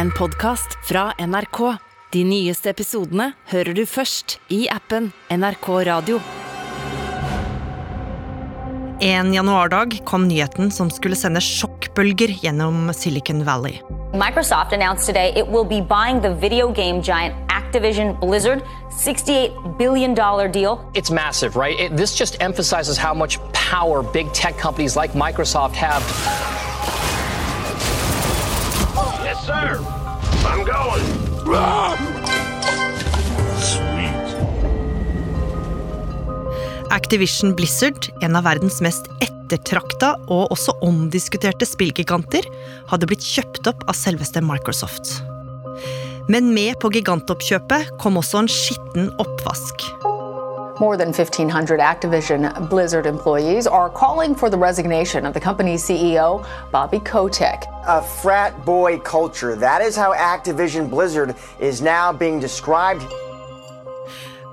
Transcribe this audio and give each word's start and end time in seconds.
en 0.00 0.10
podkast 0.10 0.78
fra 0.88 1.12
NRK. 1.18 1.58
De 2.12 2.22
nyeste 2.24 2.70
episodene 2.72 3.34
hører 3.50 3.76
du 3.76 3.82
først 3.84 4.38
i 4.48 4.62
appen 4.72 5.10
NRK 5.28 5.66
Radio. 5.90 6.20
En 9.04 9.34
januardag 9.34 9.98
kom 10.08 10.24
nyheten 10.28 10.72
som 10.72 10.88
skulle 10.92 11.18
sende 11.20 11.42
sjokkbølger 11.44 12.32
gjennom 12.40 12.88
Silicon 12.96 13.44
Valley. 13.44 13.82
Microsoft 14.16 14.72
announced 14.72 15.04
today 15.04 15.34
it 15.36 15.46
will 15.46 15.68
be 15.68 15.82
buying 15.82 16.22
the 16.24 16.32
video 16.32 16.72
game 16.72 17.02
giant 17.02 17.36
Activision 17.52 18.16
Blizzard, 18.20 18.64
$68 18.90 19.76
billion 19.76 20.14
deal. 20.14 20.80
It's 20.94 21.10
massive, 21.10 21.56
right? 21.56 21.78
It, 21.78 21.96
this 21.96 22.16
just 22.16 22.40
emphasizes 22.40 22.96
how 22.96 23.12
much 23.12 23.38
power 23.52 24.02
big 24.02 24.32
tech 24.32 24.56
companies 24.56 24.96
like 24.96 25.12
Microsoft 25.12 25.74
have. 25.74 26.69
Sir. 29.50 29.80
I'm 30.46 30.62
going. 30.64 31.06
Sweet. 33.58 34.28
Activision 36.90 37.56
Blizzard, 37.56 38.12
en 38.22 38.38
av 38.38 38.46
verdens 38.46 38.78
mest 38.84 39.10
ettertrakta 39.26 40.12
og 40.28 40.54
også 40.54 40.76
omdiskuterte 40.86 41.66
spillgiganter, 41.66 42.46
hadde 42.92 43.10
blitt 43.10 43.26
kjøpt 43.26 43.66
opp 43.72 43.82
av 43.90 43.98
selveste 43.98 44.38
Microsoft. 44.44 45.16
Men 46.30 46.54
med 46.54 46.78
på 46.78 46.92
gigantoppkjøpet 46.94 47.96
kom 47.98 48.22
også 48.22 48.44
en 48.44 48.52
skitten 48.54 49.10
oppvask. 49.18 49.90
More 50.80 50.96
than 50.96 51.08
1,500 51.12 51.78
Activision 51.78 52.70
Blizzard 52.70 53.04
employees 53.04 53.66
are 53.66 53.90
calling 53.90 54.34
for 54.34 54.48
the 54.48 54.56
resignation 54.56 55.26
of 55.26 55.34
the 55.34 55.40
company's 55.40 55.84
CEO, 55.84 56.42
Bobby 56.72 57.00
Kotick. 57.00 57.64
A 57.86 58.00
frat 58.00 58.64
boy 58.64 58.98
culture. 59.00 59.54
That 59.56 59.82
is 59.82 59.94
how 59.94 60.14
Activision 60.14 60.88
Blizzard 60.88 61.36
is 61.60 61.82
now 61.82 62.14
being 62.14 62.40
described. 62.40 63.04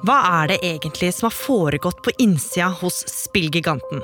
Hva 0.03 0.19
er 0.43 0.51
det 0.51 0.59
egentlig 0.67 1.13
som 1.15 1.29
har 1.29 1.37
foregått 1.39 2.03
på 2.03 2.11
innsida 2.19 2.73
hos 2.81 3.05
spillgiganten? 3.07 4.03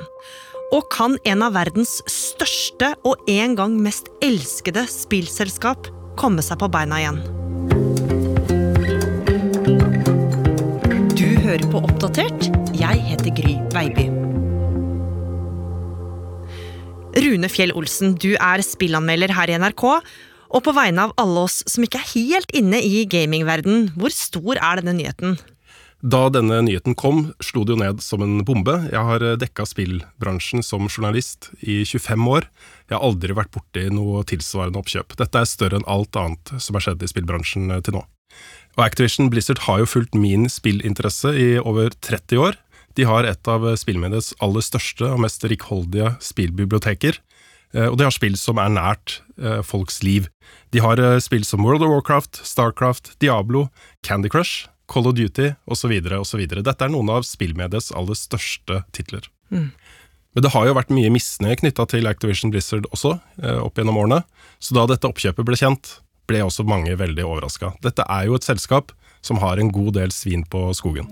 Og 0.71 0.87
kan 0.95 1.19
en 1.27 1.43
av 1.43 1.59
verdens 1.59 1.99
største 2.07 2.95
og 3.03 3.19
en 3.27 3.59
gang 3.59 3.75
mest 3.83 4.07
elskede 4.23 4.87
spillselskap 4.87 5.91
komme 6.15 6.39
seg 6.39 6.63
på 6.63 6.71
beina 6.71 7.03
igjen? 7.03 7.19
Hører 11.43 11.65
på 11.67 11.81
Oppdatert. 11.83 12.45
Jeg 12.77 13.01
heter 13.03 13.33
Gry 13.35 13.57
Veiby. 13.73 14.05
Rune 17.23 17.49
Fjell 17.51 17.73
Olsen, 17.77 18.15
du 18.15 18.31
er 18.37 18.63
spillanmelder 18.63 19.33
her 19.35 19.51
i 19.51 19.57
NRK. 19.59 19.83
Og 20.53 20.61
på 20.63 20.73
vegne 20.75 21.07
av 21.07 21.15
alle 21.19 21.43
oss 21.47 21.59
som 21.69 21.83
ikke 21.83 21.99
er 21.99 22.11
helt 22.13 22.53
inne 22.55 22.79
i 22.79 23.03
gamingverden, 23.09 23.91
hvor 23.97 24.13
stor 24.13 24.55
er 24.55 24.79
denne 24.79 24.95
nyheten? 25.01 25.35
Da 26.03 26.25
denne 26.31 26.61
nyheten 26.63 26.95
kom, 26.99 27.29
slo 27.43 27.63
det 27.63 27.75
jo 27.75 27.81
ned 27.81 28.01
som 28.03 28.23
en 28.23 28.39
bombe. 28.47 28.75
Jeg 28.91 29.03
har 29.07 29.23
dekka 29.39 29.67
spillbransjen 29.67 30.63
som 30.63 30.87
journalist 30.87 31.49
i 31.59 31.81
25 31.87 32.27
år. 32.37 32.47
Jeg 32.87 32.97
har 32.97 33.03
aldri 33.03 33.35
vært 33.35 33.53
borti 33.55 33.87
noe 33.91 34.23
tilsvarende 34.27 34.79
oppkjøp. 34.83 35.15
Dette 35.19 35.43
er 35.43 35.49
større 35.49 35.79
enn 35.79 35.87
alt 35.91 36.19
annet 36.19 36.55
som 36.59 36.79
har 36.79 36.87
skjedd 36.87 37.03
i 37.03 37.11
spillbransjen 37.11 37.71
til 37.83 37.99
nå. 37.99 38.07
Og 38.73 38.85
Activision 38.87 39.29
Blizzard 39.29 39.63
har 39.67 39.83
jo 39.83 39.89
fulgt 39.89 40.15
min 40.17 40.47
spillinteresse 40.49 41.33
i 41.37 41.49
over 41.61 41.93
30 42.01 42.41
år. 42.41 42.57
De 42.97 43.05
har 43.09 43.25
et 43.25 43.49
av 43.49 43.65
spillmediets 43.77 44.33
aller 44.41 44.65
største 44.65 45.05
og 45.13 45.21
mest 45.21 45.45
rikholdige 45.49 46.15
spillbiblioteker. 46.21 47.19
Og 47.89 47.97
de 47.97 48.05
har 48.05 48.13
spill 48.13 48.35
som 48.37 48.59
er 48.61 48.73
nært 48.73 49.19
folks 49.65 50.03
liv. 50.05 50.27
De 50.73 50.81
har 50.81 51.01
spill 51.25 51.45
som 51.45 51.65
World 51.65 51.85
of 51.85 51.89
Warcraft, 51.89 52.41
Starcraft, 52.45 53.15
Diablo, 53.21 53.67
Candy 54.05 54.29
Crush, 54.29 54.67
Call 54.89 55.09
of 55.09 55.17
Duty 55.17 55.55
osv. 55.65 55.93
osv. 56.19 56.43
Dette 56.53 56.85
er 56.85 56.93
noen 56.93 57.09
av 57.13 57.25
spillmediets 57.25 57.89
aller 57.97 58.17
største 58.17 58.83
titler. 58.93 59.25
Mm. 59.49 59.71
Men 60.33 60.45
det 60.45 60.53
har 60.53 60.65
jo 60.65 60.77
vært 60.77 60.93
mye 60.93 61.13
misnøye 61.13 61.57
knytta 61.61 61.85
til 61.89 62.09
Activision 62.09 62.53
Blizzard 62.53 62.89
også, 62.93 63.19
opp 63.61 63.77
gjennom 63.77 63.97
årene. 64.01 64.21
Så 64.61 64.77
da 64.77 64.85
dette 64.89 65.09
oppkjøpet 65.09 65.45
ble 65.45 65.57
kjent, 65.57 65.99
ble 66.29 66.43
også 66.45 66.65
mange 66.67 66.95
veldig 66.99 67.25
overraska. 67.27 67.73
Dette 67.83 68.05
er 68.09 68.27
jo 68.29 68.39
et 68.39 68.47
selskap 68.47 68.93
som 69.23 69.39
har 69.43 69.59
en 69.59 69.71
god 69.71 69.95
del 69.99 70.11
svin 70.15 70.43
på 70.47 70.69
skogen. 70.77 71.07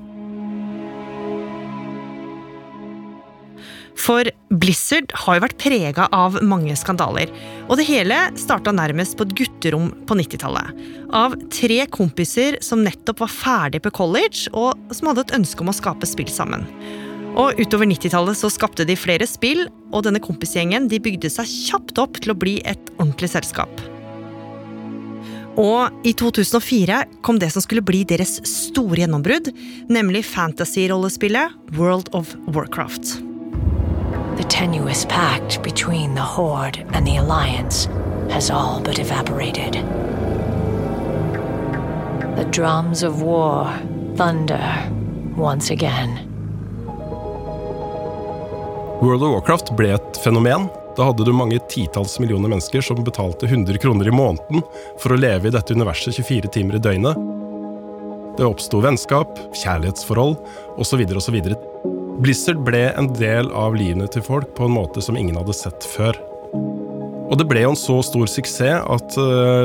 For 4.01 4.25
Blizzard 4.49 5.11
har 5.23 5.37
jo 5.37 5.43
vært 5.43 5.59
prega 5.61 6.07
av 6.15 6.39
mange 6.47 6.73
skandaler. 6.79 7.29
Og 7.67 7.77
det 7.79 7.85
hele 7.89 8.17
starta 8.39 8.73
nærmest 8.73 9.17
på 9.17 9.27
et 9.27 9.35
gutterom 9.37 9.91
på 10.09 10.17
90-tallet. 10.17 10.81
Av 11.13 11.35
tre 11.53 11.83
kompiser 11.91 12.57
som 12.65 12.83
nettopp 12.85 13.21
var 13.25 13.33
ferdig 13.35 13.83
på 13.85 13.93
college, 14.01 14.49
og 14.57 14.79
som 14.95 15.11
hadde 15.11 15.27
et 15.27 15.37
ønske 15.41 15.63
om 15.63 15.71
å 15.71 15.77
skape 15.77 16.09
spill 16.09 16.31
sammen. 16.31 16.65
Og 17.39 17.61
Utover 17.61 17.87
90-tallet 17.87 18.35
så 18.39 18.49
skapte 18.51 18.87
de 18.87 18.97
flere 18.99 19.27
spill, 19.29 19.67
og 19.91 20.07
denne 20.07 20.23
kompisgjengen 20.23 20.89
de 20.91 20.99
bygde 21.03 21.31
seg 21.31 21.47
kjapt 21.47 22.01
opp 22.01 22.19
til 22.23 22.33
å 22.33 22.39
bli 22.39 22.59
et 22.67 22.93
ordentlig 22.97 23.31
selskap. 23.35 23.71
Og 25.59 26.07
i 26.07 26.13
2004 26.13 27.03
kom 27.21 27.39
det 27.39 27.49
som 27.51 27.61
skulle 27.61 27.83
bli 27.83 28.03
deres 28.07 28.37
store 28.47 29.01
gjennombrudd, 29.01 29.51
nemlig 29.91 30.23
fantasy-rollespillet 30.25 31.75
World 31.75 32.09
of 32.15 32.35
Warcraft. 32.47 33.19
The 34.37 34.47
tenuous 34.47 35.05
pact 35.05 35.61
between 35.63 36.15
the 36.15 36.21
Horde 36.21 36.79
and 36.93 37.05
the 37.05 37.17
Alliance 37.17 37.89
has 38.29 38.49
all 38.49 38.81
but 38.81 38.99
evaporated. 38.99 39.73
The 42.37 42.47
drums 42.51 43.03
of 43.03 43.21
war 43.21 43.67
thunder 44.15 44.89
once 45.37 45.69
again. 45.69 46.27
World 49.01 49.23
of 49.23 49.31
Warcraft 49.31 49.75
ble 49.75 49.93
et 49.93 50.17
fenomen. 50.23 50.69
Da 50.97 51.07
hadde 51.07 51.23
du 51.23 51.31
mange 51.33 51.59
titalls 51.71 52.17
millioner 52.19 52.51
mennesker 52.51 52.83
som 52.83 53.03
betalte 53.03 53.47
100 53.47 53.77
kroner 53.77 54.07
i 54.07 54.15
måneden 54.15 54.63
for 54.99 55.13
å 55.13 55.19
leve 55.19 55.47
i 55.47 55.53
dette 55.55 55.75
universet 55.77 56.17
24 56.19 56.51
timer 56.51 56.75
i 56.77 56.83
døgnet. 56.83 57.29
Det 58.37 58.47
oppsto 58.47 58.81
vennskap, 58.83 59.39
kjærlighetsforhold 59.63 60.35
osv. 60.81 61.05
osv. 61.15 61.37
Blizzard 62.21 62.59
ble 62.67 62.89
en 62.99 63.07
del 63.15 63.51
av 63.55 63.75
livene 63.77 64.07
til 64.11 64.25
folk 64.25 64.51
på 64.57 64.67
en 64.67 64.75
måte 64.75 65.03
som 65.03 65.17
ingen 65.19 65.39
hadde 65.39 65.55
sett 65.55 65.87
før. 65.95 66.19
Og 67.31 67.37
det 67.39 67.47
ble 67.47 67.63
jo 67.63 67.71
en 67.71 67.79
så 67.79 68.01
stor 68.03 68.27
suksess 68.27 68.83
at 68.91 69.15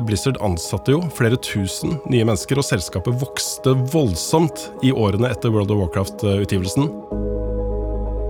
Blizzard 0.07 0.39
ansatte 0.47 0.95
jo 0.95 1.03
flere 1.17 1.39
tusen 1.43 1.99
nye 2.07 2.23
mennesker, 2.23 2.63
og 2.63 2.69
selskapet 2.69 3.19
vokste 3.19 3.75
voldsomt 3.91 4.69
i 4.87 4.95
årene 4.95 5.35
etter 5.35 5.51
World 5.51 5.75
of 5.75 5.83
Warcraft-utgivelsen. 5.83 6.87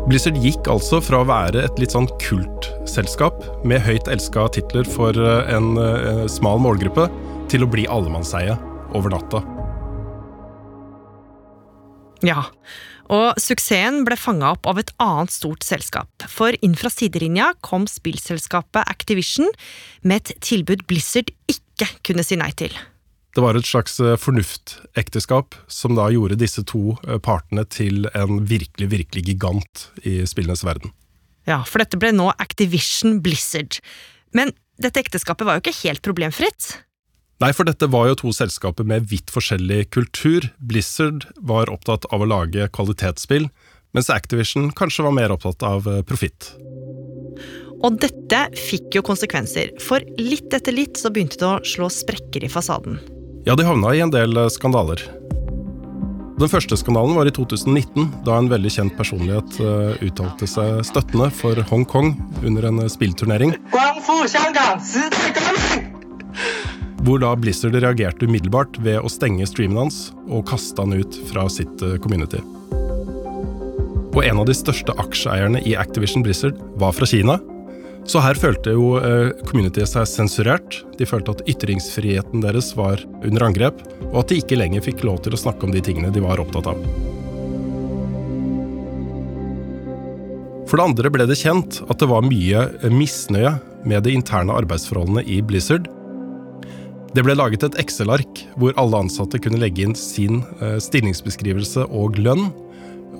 Blizzard 0.06 0.36
gikk 0.38 0.68
altså 0.70 1.00
fra 1.02 1.18
å 1.22 1.26
være 1.26 1.64
et 1.66 1.80
litt 1.82 1.90
sånn 1.90 2.06
kultselskap 2.22 3.40
med 3.66 3.82
høyt 3.82 4.06
elska 4.12 4.46
titler 4.54 4.86
for 4.86 5.18
en 5.18 5.74
smal 6.30 6.62
målgruppe, 6.62 7.08
til 7.50 7.66
å 7.66 7.70
bli 7.70 7.88
allemannseie 7.90 8.54
over 8.94 9.10
natta. 9.10 9.42
Ja, 12.26 12.46
og 13.12 13.38
suksessen 13.42 14.04
ble 14.06 14.16
fanga 14.18 14.54
opp 14.54 14.66
av 14.70 14.80
et 14.80 14.92
annet 15.02 15.34
stort 15.34 15.66
selskap. 15.66 16.10
For 16.30 16.54
inn 16.64 16.78
fra 16.78 16.90
sidelinja 16.90 17.52
kom 17.66 17.86
spillselskapet 17.90 18.86
Activision 18.86 19.50
med 20.02 20.22
et 20.22 20.36
tilbud 20.42 20.86
Blizzard 20.90 21.30
ikke 21.50 21.90
kunne 22.06 22.26
si 22.26 22.38
nei 22.38 22.52
til. 22.58 22.74
Det 23.36 23.42
var 23.44 23.58
et 23.58 23.68
slags 23.68 23.98
fornuftekteskap 24.00 25.58
som 25.68 25.92
da 25.98 26.06
gjorde 26.08 26.38
disse 26.40 26.62
to 26.64 26.94
partene 27.20 27.66
til 27.68 28.06
en 28.16 28.38
virkelig, 28.48 28.88
virkelig 28.88 29.26
gigant 29.26 29.82
i 30.08 30.22
spillenes 30.24 30.62
verden. 30.64 30.94
Ja, 31.44 31.60
for 31.68 31.84
dette 31.84 31.98
ble 32.00 32.14
nå 32.16 32.30
Activision 32.40 33.20
Blizzard. 33.20 33.76
Men 34.32 34.54
dette 34.80 35.02
ekteskapet 35.04 35.44
var 35.44 35.58
jo 35.58 35.66
ikke 35.66 35.76
helt 35.82 36.00
problemfritt. 36.06 36.78
Nei, 37.44 37.50
for 37.52 37.68
dette 37.68 37.90
var 37.92 38.08
jo 38.08 38.16
to 38.22 38.32
selskaper 38.32 38.88
med 38.88 39.10
vidt 39.10 39.28
forskjellig 39.34 39.90
kultur. 39.92 40.48
Blizzard 40.56 41.26
var 41.36 41.68
opptatt 41.68 42.08
av 42.08 42.24
å 42.24 42.28
lage 42.30 42.70
kvalitetsspill, 42.72 43.50
mens 43.92 44.08
Activision 44.12 44.70
kanskje 44.72 45.04
var 45.04 45.12
mer 45.12 45.34
opptatt 45.36 45.60
av 45.68 45.84
profitt. 46.08 46.54
Og 47.84 48.00
dette 48.00 48.40
fikk 48.56 48.96
jo 48.96 49.04
konsekvenser, 49.04 49.76
for 49.84 50.00
litt 50.16 50.56
etter 50.56 50.72
litt 50.72 50.96
så 50.96 51.12
begynte 51.12 51.36
det 51.42 51.50
å 51.50 51.60
slå 51.68 51.90
sprekker 51.92 52.48
i 52.48 52.50
fasaden. 52.50 52.96
Ja, 53.46 53.54
de 53.54 53.62
havna 53.62 53.92
i 53.94 54.00
en 54.02 54.10
del 54.10 54.34
skandaler. 54.50 54.98
Den 56.36 56.50
første 56.50 56.74
skandalen 56.74 57.14
var 57.14 57.28
i 57.30 57.32
2019, 57.32 58.08
da 58.26 58.40
en 58.40 58.48
veldig 58.50 58.72
kjent 58.74 58.96
personlighet 58.98 59.60
uttalte 60.02 60.48
seg 60.50 60.80
støttende 60.88 61.28
for 61.30 61.60
Hongkong 61.70 62.10
under 62.42 62.66
en 62.66 62.82
spillturnering. 62.90 63.54
Hvor 67.06 67.22
da 67.22 67.32
Blizzard 67.38 67.78
reagerte 67.78 68.26
umiddelbart 68.26 68.82
ved 68.82 68.98
å 68.98 69.14
stenge 69.14 69.46
streamen 69.46 69.84
hans 69.84 70.08
og 70.26 70.42
kaste 70.50 70.82
han 70.82 70.98
ut 70.98 71.22
fra 71.30 71.46
sitt 71.46 71.86
community. 72.02 72.42
Og 74.10 74.24
en 74.26 74.42
av 74.42 74.50
de 74.50 74.58
største 74.58 74.90
aksjeeierne 74.98 75.62
i 75.62 75.78
Activision 75.78 76.26
Blizzard 76.26 76.58
var 76.82 76.98
fra 76.98 77.06
Kina, 77.06 77.38
Så 78.06 78.22
her 78.22 78.38
følte 78.38 78.70
jo 78.76 78.94
eh, 79.00 79.32
communityet 79.48 79.90
seg 79.90 80.06
sensurert. 80.06 80.78
De 80.98 81.08
følte 81.08 81.34
at 81.34 81.42
ytringsfriheten 81.50 82.44
deres 82.44 82.70
var 82.78 83.02
under 83.18 83.48
angrep, 83.48 83.82
og 84.12 84.20
at 84.22 84.30
de 84.30 84.38
ikke 84.40 84.58
lenger 84.60 84.84
fikk 84.86 85.02
lov 85.06 85.24
til 85.24 85.34
å 85.34 85.40
snakke 85.40 85.66
om 85.66 85.74
de 85.74 85.82
tingene 85.82 86.12
de 86.14 86.22
var 86.22 86.40
opptatt 86.42 86.70
av. 86.70 86.78
For 90.66 90.78
det 90.78 90.86
andre 90.86 91.10
ble 91.14 91.26
det 91.30 91.38
kjent 91.38 91.80
at 91.86 91.98
det 92.02 92.08
var 92.10 92.26
mye 92.26 92.66
misnøye 92.90 93.56
med 93.86 94.06
de 94.06 94.14
interne 94.18 94.54
arbeidsforholdene 94.54 95.22
i 95.26 95.40
Blizzard. 95.42 95.86
Det 97.14 97.22
ble 97.24 97.36
laget 97.38 97.62
et 97.66 97.78
Excel-ark 97.80 98.42
hvor 98.60 98.74
alle 98.78 99.02
ansatte 99.06 99.38
kunne 99.42 99.60
legge 99.62 99.86
inn 99.86 99.94
sin 99.98 100.42
eh, 100.60 100.78
stillingsbeskrivelse 100.82 101.86
og 101.90 102.18
lønn, 102.22 102.50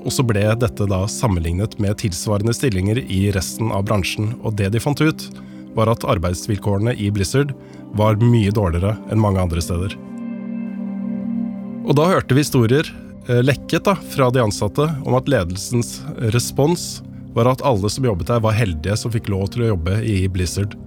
og 0.06 0.14
så 0.14 0.23
ble 0.23 0.44
dette 0.55 0.87
da 0.87 1.03
sammenlignet 1.11 1.75
med 1.82 1.99
tilsvarende 1.99 2.55
stillinger 2.55 3.00
i 3.03 3.26
resten 3.35 3.73
av 3.75 3.88
bransjen, 3.88 4.37
og 4.47 4.55
det 4.61 4.70
de 4.75 4.82
fant 4.82 5.03
ut, 5.03 5.26
var 5.76 5.91
at 5.93 6.06
arbeidsvilkårene 6.08 6.94
i 6.94 7.11
Blizzard 7.12 7.53
var 7.99 8.20
mye 8.23 8.53
dårligere 8.55 8.94
enn 9.11 9.20
mange 9.20 9.43
andre 9.43 9.62
steder. 9.64 9.97
Og 11.87 11.94
da 11.99 12.06
hørte 12.11 12.35
vi 12.35 12.43
historier 12.43 12.88
eh, 13.29 13.43
lekket 13.44 13.87
da, 13.87 13.97
fra 14.14 14.31
de 14.31 14.43
ansatte 14.43 14.87
om 15.05 15.19
at 15.19 15.29
ledelsens 15.31 15.99
respons 16.35 17.03
var 17.37 17.50
at 17.50 17.64
alle 17.67 17.91
som 17.93 18.06
jobbet 18.06 18.31
der, 18.31 18.41
var 18.43 18.56
heldige 18.56 18.97
som 18.97 19.12
fikk 19.12 19.29
lov 19.32 19.50
til 19.53 19.67
å 19.67 19.73
jobbe 19.75 19.99
i 20.06 20.23
Blizzard, 20.32 20.79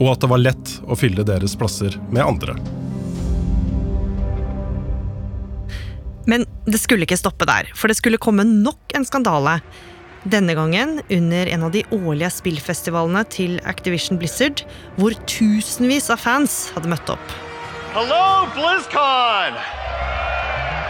og 0.00 0.16
at 0.16 0.24
det 0.24 0.32
var 0.32 0.42
lett 0.42 0.74
å 0.88 0.98
fylle 0.98 1.26
deres 1.26 1.54
plasser 1.56 1.94
med 2.10 2.24
andre. 2.24 2.56
Det 6.64 6.80
skulle 6.80 7.04
ikke 7.04 7.18
stoppe 7.20 7.46
der, 7.48 7.68
for 7.76 7.90
det 7.90 7.98
skulle 7.98 8.20
komme 8.20 8.44
nok 8.46 8.94
en 8.96 9.04
skandale. 9.04 9.58
Denne 10.24 10.54
gangen 10.56 11.02
under 11.12 11.50
en 11.52 11.64
av 11.66 11.72
de 11.74 11.82
årlige 11.92 12.30
spillfestivalene 12.32 13.26
til 13.28 13.58
Activision 13.68 14.16
Blizzard, 14.20 14.62
hvor 14.96 15.12
tusenvis 15.28 16.08
av 16.14 16.22
fans 16.22 16.70
hadde 16.72 16.88
møtt 16.88 17.10
opp. 17.12 17.34
Hello, 17.92 18.48
BlizzCon! 18.56 19.58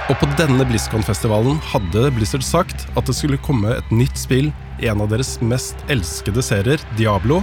Og 0.04 0.18
på 0.20 0.28
denne 0.38 0.66
BlizzCon-festivalen 0.68 1.58
hadde 1.72 2.10
Blizzard 2.14 2.44
sagt 2.46 2.84
at 2.94 3.08
det 3.08 3.16
skulle 3.16 3.40
komme 3.42 3.72
et 3.74 3.90
nytt 3.90 4.18
spill 4.20 4.52
i 4.78 4.90
en 4.92 5.02
av 5.02 5.08
deres 5.10 5.38
mest 5.42 5.80
elskede 5.90 6.44
serier, 6.44 6.82
Diablo. 6.98 7.40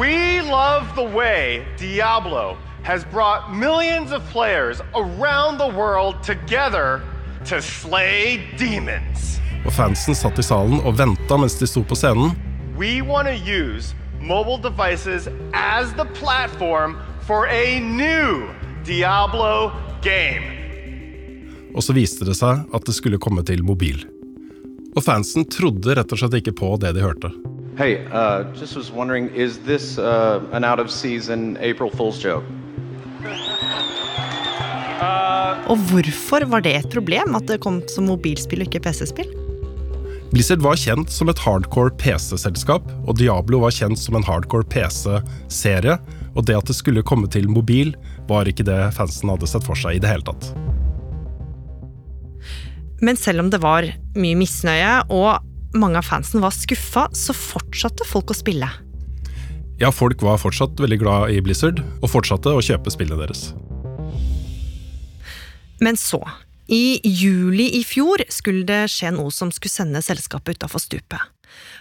We 0.00 0.40
love 0.48 0.88
the 0.96 1.06
way 1.06 1.62
Diablo 1.78 2.56
has 2.82 3.04
brought 3.12 3.52
millions 3.52 4.10
of 4.10 4.24
players 4.32 4.80
around 4.96 5.60
the 5.60 5.68
world 5.68 6.24
together 6.24 7.04
to 7.46 7.60
slay 7.62 8.40
demons. 8.58 9.38
Og 9.66 9.72
fansen 9.74 10.16
satt 10.16 10.38
i 10.38 10.44
salen 10.46 10.80
og 10.82 10.98
venta 10.98 11.38
mens 11.38 11.58
de 11.60 11.66
sto 11.68 11.82
på 11.86 11.98
scenen. 11.98 12.34
We 12.78 13.02
want 13.02 13.28
to 13.28 13.34
use 13.34 13.94
mobile 14.20 14.58
devices 14.58 15.28
as 15.52 15.92
the 15.94 16.06
platform 16.18 16.96
for 17.26 17.46
a 17.46 17.80
new 17.80 18.48
Diablo 18.84 19.70
game. 20.02 20.54
Og 21.74 21.82
så 21.84 21.92
viste 21.92 22.24
det 22.24 22.36
seg 22.38 22.64
at 22.74 22.86
det 22.86 22.94
skulle 22.96 23.20
komme 23.22 23.44
til 23.46 23.62
mobil. 23.66 24.00
Og 24.96 25.04
fansen 25.04 25.44
trodde 25.46 25.94
rett 25.94 26.12
og 26.12 26.18
slett 26.18 26.38
ikke 26.40 26.56
på 26.58 26.72
det 26.80 26.94
de 26.96 27.04
hørte. 27.04 27.30
Hey, 27.78 28.00
uh, 28.10 28.42
just 28.58 28.74
was 28.74 28.90
wondering, 28.90 29.28
is 29.34 29.58
this 29.58 29.98
uh, 29.98 30.42
an 30.52 30.64
out 30.64 30.80
of 30.80 30.90
season 30.90 31.56
April 31.58 31.90
Fool's 31.90 32.18
joke? 32.18 32.42
Og 35.68 35.82
hvorfor 35.90 36.46
var 36.50 36.64
det 36.64 36.74
et 36.78 36.88
problem 36.92 37.36
at 37.38 37.46
det 37.50 37.60
kom 37.64 37.82
som 37.92 38.08
mobilspill 38.10 38.64
og 38.64 38.70
ikke 38.70 38.82
PC-spill? 38.88 39.28
Blizzard 40.28 40.60
var 40.60 40.76
kjent 40.76 41.08
som 41.12 41.30
et 41.32 41.40
hardcore 41.40 41.94
PC-selskap, 41.96 42.84
og 43.08 43.16
Diablo 43.16 43.62
var 43.62 43.72
kjent 43.72 43.96
som 44.00 44.18
en 44.18 44.26
hardcore 44.26 44.66
PC-serie. 44.68 45.96
Og 46.36 46.44
det 46.46 46.58
at 46.58 46.68
det 46.68 46.76
skulle 46.76 47.04
komme 47.06 47.30
til 47.32 47.48
mobil, 47.48 47.94
var 48.28 48.48
ikke 48.48 48.66
det 48.68 48.76
fansen 48.96 49.32
hadde 49.32 49.48
sett 49.48 49.64
for 49.64 49.78
seg 49.78 49.96
i 49.96 50.02
det 50.02 50.10
hele 50.10 50.26
tatt. 50.28 50.50
Men 53.00 53.16
selv 53.16 53.44
om 53.44 53.48
det 53.52 53.62
var 53.62 53.86
mye 54.18 54.36
misnøye, 54.36 55.08
og 55.14 55.40
mange 55.78 56.00
av 56.00 56.06
fansen 56.08 56.44
var 56.44 56.52
skuffa, 56.54 57.06
så 57.16 57.36
fortsatte 57.36 58.04
folk 58.08 58.34
å 58.34 58.36
spille. 58.36 58.68
Ja, 59.78 59.92
folk 59.94 60.20
var 60.26 60.40
fortsatt 60.42 60.80
veldig 60.82 61.00
glad 61.00 61.32
i 61.32 61.40
Blizzard, 61.44 61.80
og 62.02 62.12
fortsatte 62.12 62.52
å 62.52 62.62
kjøpe 62.64 62.92
spillene 62.92 63.22
deres. 63.22 63.48
Men 65.84 65.96
så, 65.96 66.20
i 66.68 67.00
juli 67.04 67.70
i 67.78 67.84
fjor, 67.86 68.22
skulle 68.28 68.66
det 68.68 68.86
skje 68.92 69.12
noe 69.14 69.32
som 69.34 69.52
skulle 69.54 69.72
sende 69.72 70.02
selskapet 70.04 70.58
utafor 70.58 70.82
stupet. 70.82 71.20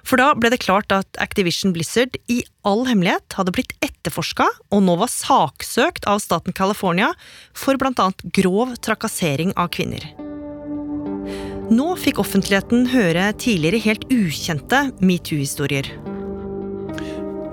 For 0.07 0.19
da 0.19 0.31
ble 0.37 0.51
det 0.53 0.61
klart 0.63 0.93
at 0.95 1.19
Activision 1.21 1.73
Blizzard 1.75 2.15
i 2.31 2.39
all 2.67 2.85
hemmelighet 2.87 3.35
hadde 3.35 3.53
blitt 3.55 3.73
etterforska 3.83 4.47
og 4.71 4.85
nå 4.87 4.95
var 5.01 5.11
saksøkt 5.11 6.07
av 6.07 6.21
staten 6.23 6.55
California 6.55 7.11
for 7.51 7.79
blant 7.79 7.99
annet 7.99 8.23
grov 8.37 8.77
trakassering 8.79 9.51
av 9.59 9.73
kvinner. 9.75 10.07
Nå 11.67 11.89
fikk 11.99 12.21
offentligheten 12.23 12.87
høre 12.93 13.33
tidligere 13.35 13.83
helt 13.83 14.07
ukjente 14.13 14.85
metoo-historier. 15.03 15.91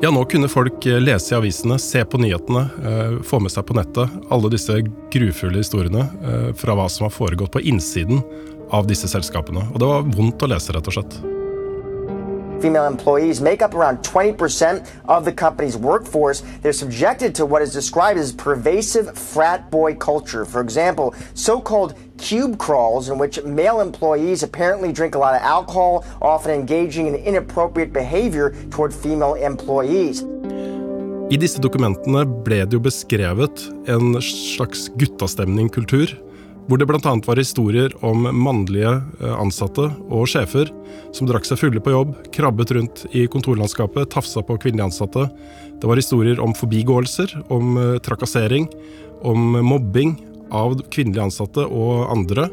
Ja, 0.05 0.11
nå 0.11 0.25
kunne 0.25 0.51
folk 0.53 0.85
eh, 0.87 0.99
lese 1.01 1.33
i 1.33 1.37
avisene, 1.39 1.79
se 1.81 2.03
på 2.05 2.19
nyhetene, 2.21 2.61
eh, 2.85 3.15
få 3.25 3.39
med 3.41 3.53
seg 3.55 3.65
på 3.65 3.77
nettet 3.79 4.13
alle 4.29 4.51
disse 4.53 4.77
grufulle 5.15 5.63
historiene 5.63 6.03
eh, 6.05 6.51
fra 6.61 6.75
hva 6.77 6.85
som 6.93 7.07
har 7.07 7.15
foregått 7.15 7.55
på 7.55 7.63
innsiden 7.73 8.21
av 8.69 8.85
disse 8.85 9.09
selskapene. 9.09 9.65
Og 9.73 9.81
det 9.81 9.89
var 9.89 10.05
vondt 10.19 10.45
å 10.45 10.51
lese, 10.53 10.77
rett 10.77 10.93
og 10.93 10.99
slett. 10.99 11.17
Female 12.65 12.87
employees 12.87 13.43
make 13.43 13.61
up 13.61 13.75
around 13.75 13.99
20% 13.99 14.89
of 15.05 15.27
the 15.27 15.33
company's 15.33 15.77
workforce. 15.77 16.43
They're 16.63 16.73
subjected 16.73 17.35
to 17.35 17.45
what 17.45 17.61
is 17.61 17.75
described 17.75 18.19
as 18.19 18.33
pervasive 18.33 19.19
frat 19.19 19.71
boy 19.71 19.97
culture. 19.97 20.47
For 20.47 20.63
example, 20.63 21.15
so 21.35 21.61
called 21.61 21.93
cube 22.17 22.57
crawls, 22.57 23.11
in 23.11 23.19
which 23.19 23.37
male 23.45 23.83
employees 23.83 24.43
apparently 24.43 24.95
drink 24.95 25.15
a 25.15 25.19
lot 25.19 25.35
of 25.35 25.43
alcohol, 25.43 26.07
often 26.23 26.53
engaging 26.53 27.07
in 27.07 27.17
inappropriate 27.17 27.93
behavior 27.93 28.55
toward 28.71 28.95
female 28.95 29.35
employees. 29.35 30.25
I 31.29 31.37
disse 31.37 31.61
dokumentene 31.61 32.25
ble 32.49 32.65
det 32.65 32.73
jo 32.73 32.81
beskrevet 32.81 33.69
en 33.93 34.17
slags 34.25 34.89
guttastemning-kultur 34.97 36.17
hvor 36.69 36.81
det 36.81 36.87
bl.a. 36.89 37.13
var 37.27 37.37
historier 37.37 37.93
om 38.05 38.25
mannlige 38.41 38.95
eh, 39.21 39.35
ansatte 39.37 39.91
og 40.09 40.29
sjefer 40.31 40.71
som 41.15 41.29
drakk 41.29 41.45
seg 41.49 41.61
fulle 41.61 41.83
på 41.85 41.93
jobb, 41.93 42.15
krabbet 42.33 42.73
rundt 42.77 43.05
i 43.13 43.27
kontorlandskapet, 43.31 44.09
tafsa 44.15 44.43
på 44.43 44.57
kvinnelige 44.63 44.89
ansatte. 44.89 45.27
Det 45.81 45.91
var 45.91 46.01
historier 46.01 46.41
om 46.41 46.55
forbigåelser, 46.57 47.37
om 47.53 47.77
eh, 47.81 47.99
trakassering, 48.05 48.71
om 49.25 49.59
mobbing 49.65 50.17
av 50.55 50.79
kvinnelige 50.93 51.29
ansatte 51.29 51.67
og 51.69 52.09
andre. 52.13 52.49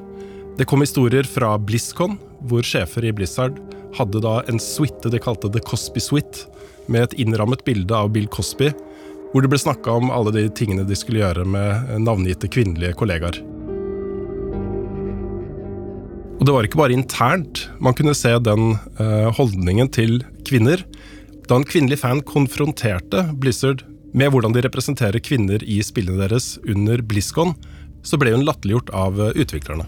Det 0.60 0.68
kom 0.68 0.84
historier 0.84 1.28
fra 1.28 1.56
BlizzCon, 1.60 2.18
hvor 2.50 2.68
sjefer 2.68 3.08
i 3.08 3.14
Blizzard 3.16 3.60
hadde 3.96 4.22
da 4.24 4.40
en 4.52 4.60
suite 4.60 5.12
de 5.12 5.20
kalte 5.24 5.52
The 5.52 5.64
Cosby 5.64 6.04
Suite, 6.04 6.48
med 6.92 7.06
et 7.06 7.20
innrammet 7.24 7.64
bilde 7.64 7.96
av 7.96 8.10
Bill 8.12 8.28
Cosby, 8.28 8.72
hvor 9.32 9.46
det 9.46 9.52
ble 9.54 9.62
snakka 9.62 9.94
om 9.96 10.12
alle 10.12 10.34
de 10.36 10.48
tingene 10.52 10.84
de 10.84 10.98
skulle 10.98 11.22
gjøre 11.22 11.48
med 11.48 11.96
navngitte 12.04 12.52
kvinnelige 12.52 12.98
kollegaer. 13.00 13.40
Og 16.42 16.48
det 16.48 16.54
var 16.56 16.66
ikke 16.66 16.80
bare 16.80 16.96
internt 16.98 17.68
man 17.86 17.94
kunne 17.94 18.16
se 18.18 18.32
den 18.42 18.72
uh, 18.98 19.28
holdningen 19.38 19.92
til 19.94 20.24
kvinner. 20.50 20.82
Da 21.46 21.60
en 21.60 21.68
kvinnelig 21.70 22.00
fan 22.02 22.24
konfronterte 22.26 23.28
Blizzard 23.38 23.84
med 24.18 24.34
hvordan 24.34 24.56
de 24.56 24.64
representerer 24.66 25.22
kvinner 25.22 25.62
i 25.62 25.78
spillene 25.86 26.18
deres 26.18 26.56
under 26.66 27.04
BlizzCon, 27.06 27.54
så 28.02 28.18
ble 28.18 28.34
hun 28.34 28.42
latterliggjort 28.48 28.90
av 28.90 29.22
uh, 29.22 29.30
utviklerne. 29.38 29.86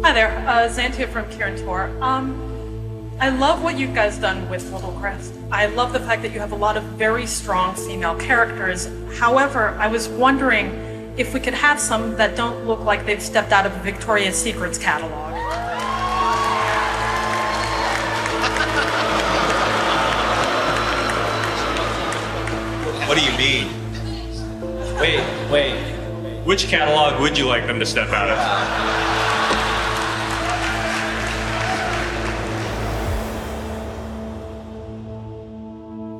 Hi 0.00 0.14
there, 0.16 0.32
uh, 0.48 1.06
from 1.12 1.28
Kieran 1.28 1.58
Tour. 1.60 1.92
Um, 2.00 2.32
I 3.20 3.28
love 3.28 3.62
what 3.62 3.78
you 3.78 3.86
guys 3.88 4.16
done 4.16 4.48
with 4.48 4.64
Little 4.72 4.96
Crest. 4.98 5.34
I 5.52 5.66
love 5.66 5.92
the 5.92 6.00
fact 6.00 6.22
that 6.22 6.32
you 6.32 6.40
have 6.40 6.52
a 6.52 6.56
lot 6.56 6.78
of 6.78 6.84
very 6.96 7.26
strong 7.26 7.74
female 7.74 8.16
characters. 8.16 8.88
However, 9.20 9.76
I 9.78 9.88
was 9.88 10.08
wondering 10.08 10.72
if 11.18 11.34
we 11.34 11.40
could 11.40 11.54
have 11.54 11.78
some 11.78 12.16
that 12.16 12.34
don't 12.34 12.66
look 12.66 12.80
like 12.80 13.04
they've 13.04 13.22
stepped 13.22 13.52
out 13.52 13.66
of 13.66 13.76
a 13.76 13.80
Victoria's 13.80 14.36
Secrets 14.36 14.78
catalog. 14.78 15.35
What 23.16 23.24
do 23.24 23.32
you 23.32 23.38
mean? 23.38 23.68
Wait, 25.00 25.24
wait. 25.50 25.72
Which 26.44 26.68
catalog 26.68 27.18
would 27.18 27.38
you 27.38 27.46
like 27.46 27.66
them 27.66 27.78
to 27.80 27.86
step 27.86 28.08
out 28.12 28.28
of? 28.28 28.38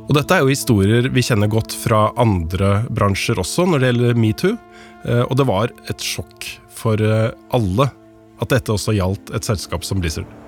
Og 0.08 0.14
dette 0.16 0.38
er 0.38 0.40
jo 0.40 0.48
historier 0.48 1.10
vi 1.12 1.20
kjenner 1.20 1.52
godt 1.52 1.76
fra 1.76 2.14
andre 2.16 2.86
bransjer 2.88 3.44
også, 3.44 3.68
når 3.68 3.84
det 3.84 3.92
gjelder 3.92 4.24
metoo. 4.24 4.56
Eh, 5.04 5.20
Og 5.28 5.36
det 5.36 5.48
var 5.52 5.76
et 5.92 6.00
sjokk 6.00 6.48
for 6.72 6.96
eh, 6.96 7.28
alle 7.52 7.90
at 8.40 8.56
dette 8.56 8.72
også 8.72 8.96
gjaldt 8.96 9.36
et 9.36 9.44
selskap 9.44 9.84
som 9.84 10.00
Blizzard. 10.00 10.45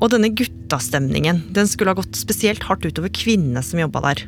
Og 0.00 0.10
denne 0.12 0.32
guttastemningen 0.34 1.44
den 1.54 1.68
skulle 1.70 1.94
ha 1.94 1.98
gått 1.98 2.18
spesielt 2.18 2.64
hardt 2.66 2.86
utover 2.86 3.12
kvinnene 3.14 3.62
som 3.64 3.80
jobba 3.82 4.02
der. 4.08 4.24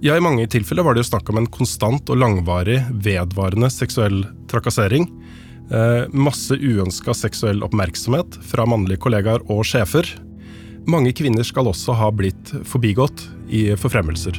Ja, 0.00 0.14
I 0.14 0.22
mange 0.22 0.46
tilfeller 0.46 0.86
var 0.86 0.94
det 0.94 1.02
jo 1.02 1.10
snakk 1.10 1.30
om 1.32 1.40
en 1.40 1.50
konstant 1.50 2.10
og 2.12 2.20
langvarig, 2.20 2.78
vedvarende 3.02 3.70
seksuell 3.72 4.22
trakassering. 4.50 5.08
Eh, 5.74 6.04
masse 6.14 6.54
uønska 6.54 7.12
seksuell 7.18 7.64
oppmerksomhet 7.66 8.38
fra 8.46 8.66
mannlige 8.70 9.02
kollegaer 9.04 9.42
og 9.50 9.66
sjefer. 9.66 10.06
Mange 10.88 11.12
kvinner 11.12 11.44
skal 11.44 11.68
også 11.68 11.96
ha 11.98 12.12
blitt 12.14 12.54
forbigått 12.64 13.26
i 13.50 13.66
forfremmelser. 13.76 14.38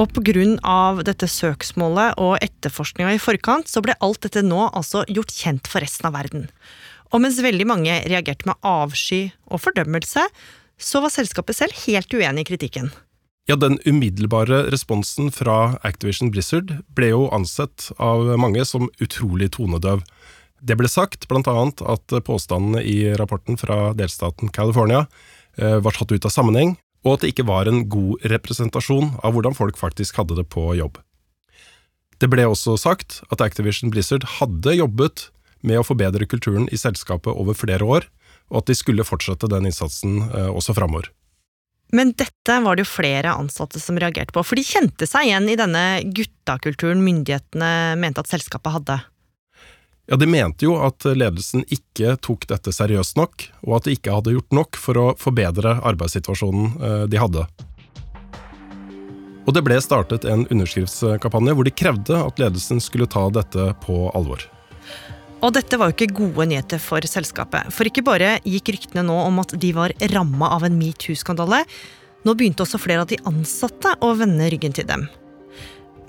Og 0.00 0.08
pga. 0.16 1.02
dette 1.04 1.28
søksmålet 1.28 2.16
og 2.18 2.38
etterforskninga 2.40 3.12
i 3.14 3.20
forkant, 3.20 3.68
så 3.68 3.82
ble 3.84 3.94
alt 4.00 4.22
dette 4.24 4.42
nå 4.42 4.70
altså 4.72 5.04
gjort 5.06 5.30
kjent 5.30 5.68
for 5.68 5.84
resten 5.84 6.08
av 6.08 6.16
verden. 6.16 6.48
Og 7.12 7.20
mens 7.20 7.40
veldig 7.44 7.68
mange 7.68 8.00
reagerte 8.08 8.48
med 8.48 8.58
avsky 8.64 9.26
og 9.52 9.60
fordømmelse, 9.60 10.24
så 10.82 11.02
var 11.04 11.12
selskapet 11.12 11.58
selv 11.58 11.76
helt 11.84 12.12
uenig 12.16 12.46
i 12.46 12.50
kritikken. 12.52 12.92
Ja, 13.50 13.56
Den 13.56 13.78
umiddelbare 13.84 14.70
responsen 14.70 15.32
fra 15.34 15.76
Activision 15.82 16.30
Blizzard 16.30 16.78
ble 16.94 17.10
jo 17.10 17.26
ansett 17.34 17.90
av 17.98 18.22
mange 18.38 18.64
som 18.64 18.88
utrolig 19.02 19.50
tonedøv. 19.56 20.04
Det 20.62 20.76
ble 20.78 20.86
sagt 20.86 21.26
bl.a. 21.28 21.42
at 21.66 22.14
påstandene 22.22 22.84
i 22.86 23.10
rapporten 23.18 23.58
fra 23.58 23.90
delstaten 23.98 24.52
California 24.54 25.08
eh, 25.58 25.82
var 25.82 25.96
tatt 25.96 26.14
ut 26.14 26.24
av 26.28 26.30
sammenheng, 26.30 26.76
og 27.02 27.16
at 27.16 27.24
det 27.24 27.32
ikke 27.32 27.48
var 27.50 27.66
en 27.66 27.82
god 27.90 28.22
representasjon 28.30 29.16
av 29.26 29.34
hvordan 29.34 29.58
folk 29.58 29.80
faktisk 29.80 30.22
hadde 30.22 30.38
det 30.38 30.46
på 30.54 30.70
jobb. 30.78 31.02
Det 32.22 32.30
ble 32.30 32.46
også 32.46 32.76
sagt 32.78 33.24
at 33.34 33.42
Activision 33.42 33.90
Blizzard 33.90 34.22
hadde 34.38 34.78
jobbet 34.78 35.32
med 35.66 35.80
å 35.80 35.86
forbedre 35.86 36.28
kulturen 36.28 36.68
i 36.72 36.78
selskapet 36.80 37.32
over 37.32 37.56
flere 37.58 37.86
år, 37.86 38.06
og 38.52 38.62
at 38.62 38.70
de 38.70 38.76
skulle 38.78 39.06
fortsette 39.06 39.50
den 39.50 39.68
innsatsen 39.70 40.20
eh, 40.28 40.50
også 40.50 40.76
framover. 40.76 41.10
Men 41.92 42.14
dette 42.16 42.56
var 42.64 42.76
det 42.76 42.86
jo 42.86 42.92
flere 42.94 43.34
ansatte 43.36 43.80
som 43.80 43.98
reagerte 44.00 44.32
på, 44.32 44.44
for 44.46 44.56
de 44.56 44.64
kjente 44.64 45.08
seg 45.08 45.28
igjen 45.28 45.48
i 45.52 45.58
denne 45.60 45.84
guttakulturen 46.16 47.02
myndighetene 47.04 47.98
mente 48.00 48.22
at 48.22 48.30
selskapet 48.32 48.78
hadde. 48.78 49.00
Ja, 50.08 50.16
De 50.16 50.26
mente 50.26 50.66
jo 50.66 50.78
at 50.82 51.04
ledelsen 51.04 51.66
ikke 51.72 52.16
tok 52.24 52.48
dette 52.50 52.72
seriøst 52.74 53.16
nok, 53.20 53.44
og 53.62 53.76
at 53.76 53.86
de 53.86 53.94
ikke 53.96 54.16
hadde 54.16 54.34
gjort 54.34 54.56
nok 54.56 54.80
for 54.80 54.98
å 54.98 55.04
forbedre 55.20 55.76
arbeidssituasjonen 55.84 56.72
eh, 56.80 57.04
de 57.12 57.20
hadde. 57.20 57.44
Og 59.42 59.54
det 59.56 59.64
ble 59.66 59.78
startet 59.82 60.24
en 60.28 60.46
underskriftskampanje 60.54 61.54
hvor 61.58 61.66
de 61.66 61.74
krevde 61.74 62.18
at 62.18 62.40
ledelsen 62.40 62.80
skulle 62.82 63.10
ta 63.10 63.26
dette 63.34 63.72
på 63.84 64.04
alvor. 64.14 64.44
Og 65.42 65.50
dette 65.56 65.78
var 65.78 65.90
jo 65.90 65.96
ikke 65.96 66.14
gode 66.14 66.46
nyheter 66.52 66.78
for 66.82 67.02
selskapet. 67.08 67.72
For 67.74 67.88
ikke 67.88 68.04
bare 68.06 68.36
gikk 68.46 68.76
ryktene 68.76 69.02
nå 69.06 69.16
om 69.24 69.40
at 69.42 69.56
de 69.58 69.72
var 69.74 69.94
ramma 70.12 70.52
av 70.54 70.68
en 70.68 70.78
metoo-skandale, 70.78 71.64
nå 72.22 72.34
begynte 72.38 72.62
også 72.62 72.78
flere 72.78 73.02
av 73.02 73.10
de 73.10 73.18
ansatte 73.26 73.96
å 73.98 74.12
vende 74.18 74.46
ryggen 74.52 74.74
til 74.76 74.86
dem. 74.86 75.08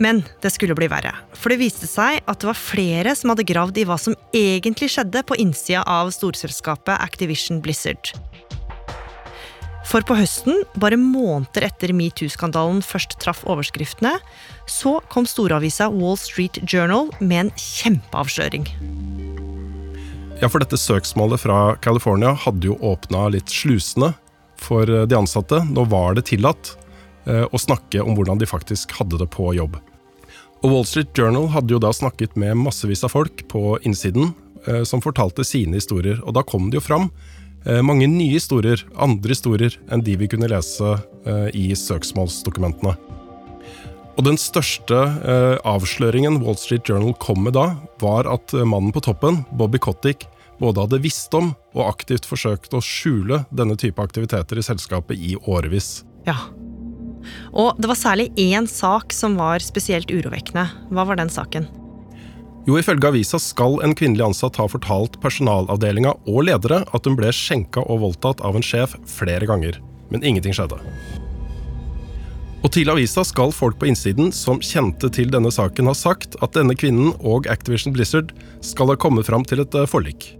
Men 0.01 0.21
det 0.41 0.51
skulle 0.53 0.75
bli 0.77 0.89
verre, 0.89 1.13
for 1.37 1.53
det 1.53 1.61
viste 1.61 1.89
seg 1.89 2.21
at 2.25 2.41
det 2.41 2.49
var 2.49 2.59
flere 2.59 3.13
som 3.17 3.33
hadde 3.33 3.45
gravd 3.49 3.77
i 3.81 3.85
hva 3.89 3.97
som 4.01 4.17
egentlig 4.35 4.91
skjedde 4.93 5.21
på 5.25 5.37
innsida 5.41 5.83
av 5.89 6.09
storselskapet 6.13 6.97
Activision 6.97 7.61
Blizzard. 7.61 8.13
For 9.83 10.05
på 10.07 10.15
høsten, 10.15 10.63
bare 10.79 10.97
måneder 10.97 11.67
etter 11.67 11.91
metoo-skandalen 11.95 12.79
først 12.85 13.17
traff 13.21 13.43
overskriftene, 13.49 14.15
så 14.69 14.97
kom 15.11 15.27
storavisa 15.27 15.89
Wall 15.91 16.15
Street 16.19 16.61
Journal 16.63 17.11
med 17.19 17.45
en 17.45 17.51
kjempeavsløring. 17.59 18.69
Ja, 20.39 20.49
for 20.49 20.63
dette 20.63 20.79
søksmålet 20.79 21.43
fra 21.43 21.75
California 21.83 22.33
hadde 22.45 22.71
jo 22.71 22.79
åpna 22.83 23.27
litt 23.35 23.51
slusene 23.51 24.13
for 24.59 24.87
eh, 24.89 25.05
de 25.07 25.19
ansatte. 25.19 25.61
Nå 25.69 25.85
var 25.91 26.17
det 26.17 26.25
tillatt 26.31 26.73
eh, 27.27 27.45
å 27.45 27.59
snakke 27.59 28.01
om 28.03 28.17
hvordan 28.17 28.41
de 28.41 28.49
faktisk 28.49 28.95
hadde 28.97 29.19
det 29.21 29.29
på 29.35 29.51
jobb. 29.55 29.77
Og 30.63 30.71
Wall 30.71 30.87
Street 30.87 31.11
Journal 31.15 31.49
hadde 31.53 31.75
jo 31.75 31.81
da 31.83 31.91
snakket 31.95 32.37
med 32.39 32.55
massevis 32.59 33.03
av 33.03 33.13
folk 33.13 33.45
på 33.51 33.77
innsiden 33.83 34.31
eh, 34.67 34.83
som 34.87 35.03
fortalte 35.03 35.45
sine 35.47 35.75
historier, 35.79 36.23
og 36.23 36.35
da 36.39 36.43
kom 36.47 36.71
det 36.71 36.79
jo 36.79 36.87
fram 36.87 37.09
mange 37.85 38.09
nye 38.11 38.33
historier, 38.35 38.81
andre 38.99 39.31
historier, 39.31 39.77
enn 39.91 40.03
de 40.03 40.17
vi 40.19 40.27
kunne 40.27 40.49
lese 40.51 40.97
i 41.55 41.69
søksmålsdokumentene. 41.79 42.97
Og 44.13 44.27
Den 44.27 44.37
største 44.37 44.97
eh, 45.25 45.55
avsløringen 45.65 46.41
Wall 46.43 46.57
Street 46.59 46.85
Journal 46.89 47.15
kom 47.21 47.41
med 47.47 47.55
da, 47.57 47.71
var 48.01 48.29
at 48.29 48.53
mannen 48.53 48.93
på 48.93 49.01
toppen, 49.01 49.41
Bobby 49.57 49.81
Kotick, 49.81 50.27
både 50.61 50.85
hadde 50.85 51.01
visst 51.01 51.33
om 51.33 51.53
og 51.73 51.87
aktivt 51.87 52.27
forsøkt 52.29 52.75
å 52.77 52.81
skjule 52.83 53.41
denne 53.49 53.77
type 53.79 54.01
aktiviteter 54.03 54.61
i 54.61 54.65
selskapet 54.65 55.17
i 55.17 55.33
årevis. 55.49 56.03
Ja. 56.27 56.37
Og 57.55 57.79
det 57.81 57.89
var 57.89 57.97
særlig 57.97 58.29
én 58.39 58.67
sak 58.69 59.15
som 59.15 59.39
var 59.39 59.63
spesielt 59.65 60.11
urovekkende. 60.13 60.67
Hva 60.93 61.07
var 61.09 61.17
den 61.17 61.31
saken? 61.33 61.65
Jo, 62.63 62.77
Ifølge 62.79 63.09
avisa 63.09 63.39
skal 63.43 63.81
en 63.83 63.91
kvinnelig 63.97 64.23
ansatt 64.23 64.55
ha 64.61 64.69
fortalt 64.71 65.17
personalavdelinga 65.23 66.13
og 66.31 66.45
ledere 66.47 66.85
at 66.95 67.09
hun 67.09 67.17
ble 67.19 67.33
skjenka 67.35 67.83
og 67.83 67.99
voldtatt 68.05 68.39
av 68.47 68.55
en 68.55 68.63
sjef 68.63 68.95
flere 69.09 69.49
ganger, 69.49 69.81
men 70.13 70.23
ingenting 70.23 70.55
skjedde. 70.55 70.79
Og 72.63 72.71
til 72.71 72.87
avisa 72.87 73.25
skal 73.27 73.51
folk 73.51 73.75
på 73.81 73.89
innsiden 73.91 74.31
som 74.31 74.63
kjente 74.63 75.11
til 75.11 75.27
denne 75.33 75.51
saken, 75.51 75.91
ha 75.91 75.97
sagt 75.97 76.37
at 76.39 76.55
denne 76.55 76.77
kvinnen 76.79 77.11
og 77.19 77.51
Activision 77.51 77.91
Blizzard 77.91 78.31
skal 78.63 78.93
ha 78.93 78.95
kommet 78.95 79.27
fram 79.27 79.43
til 79.43 79.65
et 79.65 79.75
eh, 79.75 79.89
forlik. 79.89 80.31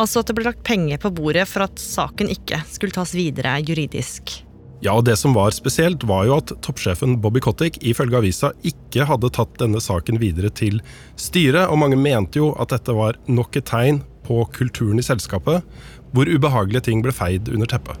Altså 0.00 0.22
at 0.22 0.30
det 0.30 0.38
ble 0.38 0.48
lagt 0.48 0.64
penger 0.64 0.96
på 1.02 1.12
bordet 1.12 1.44
for 1.50 1.68
at 1.68 1.76
saken 1.76 2.32
ikke 2.32 2.62
skulle 2.72 2.96
tas 2.96 3.12
videre 3.12 3.58
juridisk. 3.60 4.38
Ja, 4.80 4.92
og 4.94 5.04
Det 5.04 5.16
som 5.18 5.34
var 5.34 5.50
spesielt, 5.50 6.04
var 6.06 6.26
jo 6.28 6.36
at 6.38 6.52
toppsjefen 6.62 7.16
Bobby 7.20 7.40
Kotick 7.42 7.80
ifølge 7.82 8.20
avisa 8.20 8.52
ikke 8.62 9.08
hadde 9.08 9.30
tatt 9.34 9.56
denne 9.58 9.80
saken 9.82 10.20
videre 10.22 10.52
til 10.54 10.78
styret, 11.18 11.66
og 11.66 11.80
mange 11.82 11.98
mente 11.98 12.38
jo 12.38 12.52
at 12.62 12.70
dette 12.70 12.94
var 12.94 13.18
nok 13.26 13.58
et 13.58 13.66
tegn 13.66 14.04
på 14.28 14.44
kulturen 14.54 15.02
i 15.02 15.02
selskapet, 15.02 15.66
hvor 16.14 16.30
ubehagelige 16.30 16.86
ting 16.86 17.02
ble 17.02 17.10
feid 17.12 17.50
under 17.50 17.66
teppet. 17.66 17.98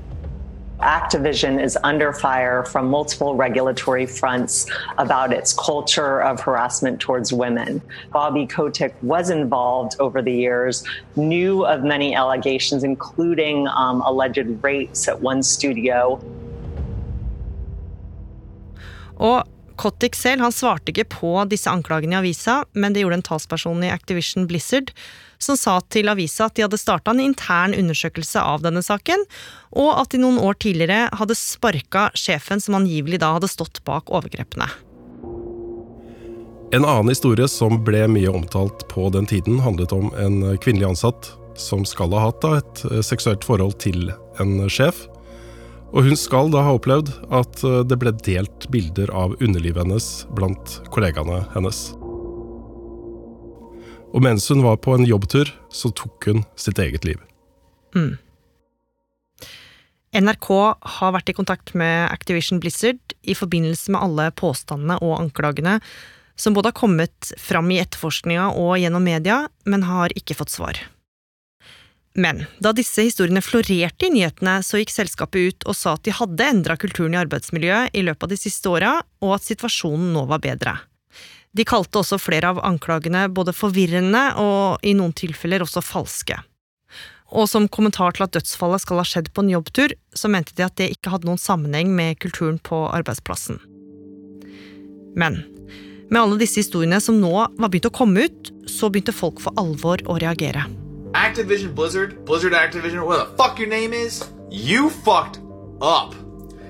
Activision 0.80 1.58
is 1.58 1.76
under 1.82 2.12
fire 2.12 2.64
from 2.64 2.88
multiple 2.88 3.34
regulatory 3.34 4.06
fronts 4.06 4.66
about 4.98 5.32
its 5.32 5.52
culture 5.52 6.22
of 6.22 6.38
harassment 6.38 7.00
towards 7.00 7.32
women. 7.32 7.82
Bobby 8.12 8.46
Kotick 8.46 8.94
was 9.02 9.30
involved 9.30 9.96
over 9.98 10.22
the 10.22 10.30
years, 10.30 10.84
knew 11.16 11.66
of 11.66 11.82
many 11.82 12.14
allegations, 12.14 12.84
including 12.84 13.66
um, 13.66 14.00
alleged 14.02 14.46
rapes 14.62 15.08
at 15.08 15.20
one 15.20 15.42
studio. 15.42 16.20
Og 19.18 19.46
Kotick 19.78 20.16
selv 20.18 20.42
han 20.42 20.54
svarte 20.54 20.90
ikke 20.90 21.06
på 21.12 21.30
disse 21.50 21.70
anklagene 21.70 22.16
i 22.16 22.18
avisa, 22.18 22.64
men 22.74 22.94
det 22.94 23.04
gjorde 23.04 23.20
en 23.20 23.28
talsperson 23.28 23.84
i 23.86 23.92
Activision 23.94 24.48
Blizzard, 24.50 24.90
som 25.38 25.54
sa 25.56 25.76
til 25.86 26.10
avisa 26.10 26.48
at 26.48 26.56
de 26.58 26.64
hadde 26.64 26.80
starta 26.80 27.14
en 27.14 27.22
intern 27.22 27.76
undersøkelse 27.78 28.42
av 28.42 28.64
denne 28.64 28.82
saken, 28.82 29.22
og 29.78 29.92
at 30.00 30.10
de 30.10 30.22
noen 30.22 30.40
år 30.42 30.58
tidligere 30.58 31.06
hadde 31.20 31.38
sparka 31.38 32.08
sjefen 32.18 32.62
som 32.62 32.74
angivelig 32.80 33.20
da 33.22 33.36
hadde 33.36 33.50
stått 33.50 33.78
bak 33.86 34.10
overgrepene. 34.10 34.66
En 36.74 36.84
annen 36.84 37.08
historie 37.14 37.46
som 37.48 37.78
ble 37.86 38.02
mye 38.10 38.32
omtalt 38.34 38.82
på 38.90 39.06
den 39.14 39.30
tiden, 39.30 39.62
handlet 39.64 39.94
om 39.94 40.10
en 40.20 40.42
kvinnelig 40.60 40.90
ansatt 40.90 41.30
som 41.58 41.86
skal 41.88 42.12
ha 42.12 42.26
hatt 42.26 42.44
et 42.50 42.82
seksuelt 43.06 43.46
forhold 43.46 43.78
til 43.82 44.10
en 44.42 44.66
sjef. 44.70 45.06
Og 45.88 46.04
hun 46.04 46.18
skal 46.20 46.50
da 46.52 46.62
ha 46.66 46.74
opplevd 46.76 47.10
at 47.32 47.62
eh, 47.64 47.80
det 47.88 47.96
ble 48.00 48.12
delt 48.26 48.68
bilder 48.72 49.12
av 49.14 49.36
underlivet 49.40 49.86
hennes 49.86 50.08
blant 50.36 50.78
kollegaene 50.92 51.40
hennes. 51.54 51.80
Og 54.12 54.24
mens 54.24 54.48
hun 54.52 54.64
var 54.64 54.80
på 54.84 54.94
en 54.96 55.06
jobbtur, 55.08 55.50
så 55.72 55.92
tok 55.96 56.28
hun 56.28 56.44
sitt 56.60 56.80
eget 56.80 57.08
liv. 57.08 57.20
Mm. 57.96 58.16
NRK 60.18 60.48
har 60.98 61.12
vært 61.12 61.32
i 61.32 61.36
kontakt 61.36 61.74
med 61.76 62.08
Activision 62.08 62.60
Blizzard 62.60 63.16
i 63.22 63.36
forbindelse 63.36 63.92
med 63.92 64.00
alle 64.00 64.30
påstandene 64.36 64.96
og 65.04 65.18
anklagene 65.18 65.78
som 66.38 66.54
både 66.56 66.70
har 66.70 66.78
kommet 66.78 67.32
fram 67.40 67.68
i 67.74 67.80
etterforskninga 67.82 68.52
og 68.56 68.78
gjennom 68.80 69.04
media, 69.04 69.42
men 69.68 69.84
har 69.88 70.14
ikke 70.16 70.36
fått 70.38 70.54
svar. 70.54 70.78
Men 72.18 72.42
da 72.58 72.72
disse 72.74 73.04
historiene 73.06 73.42
florerte 73.44 74.08
i 74.08 74.10
nyhetene, 74.10 74.58
så 74.66 74.80
gikk 74.80 74.90
selskapet 74.90 75.38
ut 75.38 75.66
og 75.70 75.76
sa 75.78 75.94
at 75.94 76.02
de 76.02 76.14
hadde 76.18 76.48
endra 76.50 76.74
kulturen 76.80 77.14
i 77.14 77.20
arbeidsmiljøet 77.20 77.94
i 77.94 78.02
løpet 78.02 78.26
av 78.26 78.32
de 78.32 78.38
siste 78.40 78.70
åra, 78.72 78.96
og 79.22 79.36
at 79.36 79.46
situasjonen 79.46 80.10
nå 80.16 80.24
var 80.30 80.42
bedre. 80.42 80.74
De 81.54 81.64
kalte 81.66 82.00
også 82.00 82.18
flere 82.20 82.50
av 82.50 82.58
anklagene 82.66 83.28
både 83.34 83.54
forvirrende 83.56 84.24
og 84.42 84.82
i 84.82 84.96
noen 84.98 85.14
tilfeller 85.16 85.62
også 85.62 85.82
falske. 85.84 86.40
Og 87.28 87.46
som 87.50 87.68
kommentar 87.70 88.16
til 88.16 88.26
at 88.26 88.34
dødsfallet 88.34 88.82
skal 88.82 88.98
ha 88.98 89.06
skjedd 89.06 89.30
på 89.36 89.44
en 89.44 89.52
jobbtur, 89.54 89.94
så 90.16 90.30
mente 90.32 90.56
de 90.58 90.66
at 90.66 90.76
det 90.80 90.90
ikke 90.96 91.12
hadde 91.14 91.28
noen 91.28 91.40
sammenheng 91.40 91.94
med 91.94 92.18
kulturen 92.24 92.58
på 92.58 92.82
arbeidsplassen. 92.98 93.60
Men 95.18 95.44
med 96.08 96.20
alle 96.22 96.40
disse 96.40 96.64
historiene 96.64 96.98
som 97.04 97.20
nå 97.20 97.30
var 97.30 97.68
begynt 97.68 97.90
å 97.92 97.94
komme 97.94 98.26
ut, 98.26 98.52
så 98.66 98.90
begynte 98.90 99.14
folk 99.14 99.42
for 99.44 99.54
alvor 99.60 100.02
å 100.08 100.18
reagere. 100.18 100.66
Activision 101.18 101.74
Blizzard, 101.74 102.24
Blizzard 102.24 102.52
Activision, 102.52 103.04
whatever 103.04 103.28
the 103.28 103.36
fuck 103.36 103.58
your 103.58 103.66
name 103.66 103.92
is, 103.92 104.30
you 104.50 104.88
fucked 104.88 105.40
up. 105.82 106.14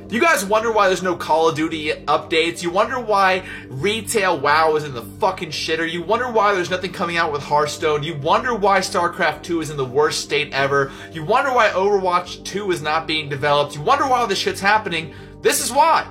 You 0.09 0.23
guys 0.23 0.43
wonder 0.43 0.73
why 0.73 0.89
there's 0.89 1.03
no 1.03 1.17
Call 1.17 1.51
of 1.51 1.55
Duty 1.55 1.93
updates? 2.07 2.63
You 2.63 2.71
wonder 2.71 2.99
why 2.99 3.47
retail 3.69 4.41
WoW 4.41 4.75
is 4.77 4.85
in 4.85 4.95
the 4.95 5.03
fucking 5.03 5.51
shitter? 5.51 5.89
You 5.89 6.03
wonder 6.03 6.31
why 6.33 6.55
there's 6.55 6.71
nothing 6.71 6.95
coming 6.95 7.19
out 7.19 7.31
with 7.31 7.43
Hearthstone? 7.43 8.03
You 8.03 8.17
wonder 8.17 8.55
why 8.55 8.81
StarCraft 8.81 9.43
2 9.43 9.61
is 9.61 9.69
in 9.69 9.77
the 9.77 9.85
worst 9.85 10.23
state 10.23 10.51
ever? 10.55 10.91
You 11.13 11.27
wonder 11.27 11.53
why 11.53 11.69
Overwatch 11.69 12.43
2 12.47 12.71
is 12.71 12.81
not 12.81 13.07
being 13.07 13.29
developed? 13.29 13.77
You 13.77 13.83
wonder 13.83 14.09
why 14.09 14.21
all 14.21 14.27
this 14.27 14.39
shit's 14.39 14.63
happening? 14.63 15.13
This 15.43 15.63
is 15.63 15.71
why. 15.71 16.11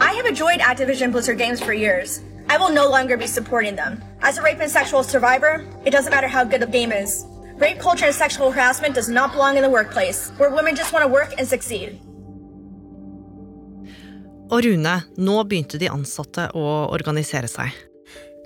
I 0.00 0.14
have 0.14 0.24
enjoyed 0.24 0.60
Activision 0.60 1.12
Blizzard 1.12 1.36
games 1.36 1.60
for 1.60 1.74
years. 1.74 2.22
I 2.48 2.56
will 2.56 2.70
no 2.70 2.88
longer 2.88 3.18
be 3.18 3.26
supporting 3.26 3.76
them. 3.76 4.02
As 4.22 4.38
a 4.38 4.42
rape 4.42 4.60
and 4.60 4.70
sexual 4.70 5.02
survivor, 5.02 5.62
it 5.84 5.90
doesn't 5.90 6.10
matter 6.10 6.26
how 6.28 6.42
good 6.42 6.62
the 6.62 6.66
game 6.66 6.90
is. 6.90 7.26
Rape 7.58 7.80
culture 7.80 8.06
and 8.06 8.14
sexual 8.14 8.50
harassment 8.50 8.94
does 8.94 9.08
not 9.08 9.32
belong 9.32 9.56
in 9.56 9.62
the 9.62 9.70
workplace, 9.70 10.30
where 10.36 10.50
women 10.50 10.76
just 10.76 10.92
want 10.92 11.04
to 11.04 11.08
work 11.08 11.34
and 11.38 11.48
succeed. 11.48 11.96
Og 14.50 14.62
Rune, 14.64 14.92
nå 15.16 15.36
begynte 15.48 15.78
de 15.80 15.88
ansatte 15.90 16.50
å 16.54 16.66
organisere 16.94 17.48
seg. 17.50 17.72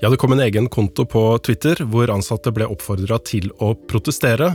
Ja, 0.00 0.08
det 0.08 0.16
kom 0.16 0.32
en 0.32 0.40
egen 0.40 0.70
konto 0.72 1.04
på 1.04 1.24
Twitter 1.44 1.82
hvor 1.90 2.08
ansatte 2.08 2.54
ble 2.54 2.70
oppfordra 2.70 3.18
til 3.20 3.50
å 3.60 3.74
protestere. 3.90 4.54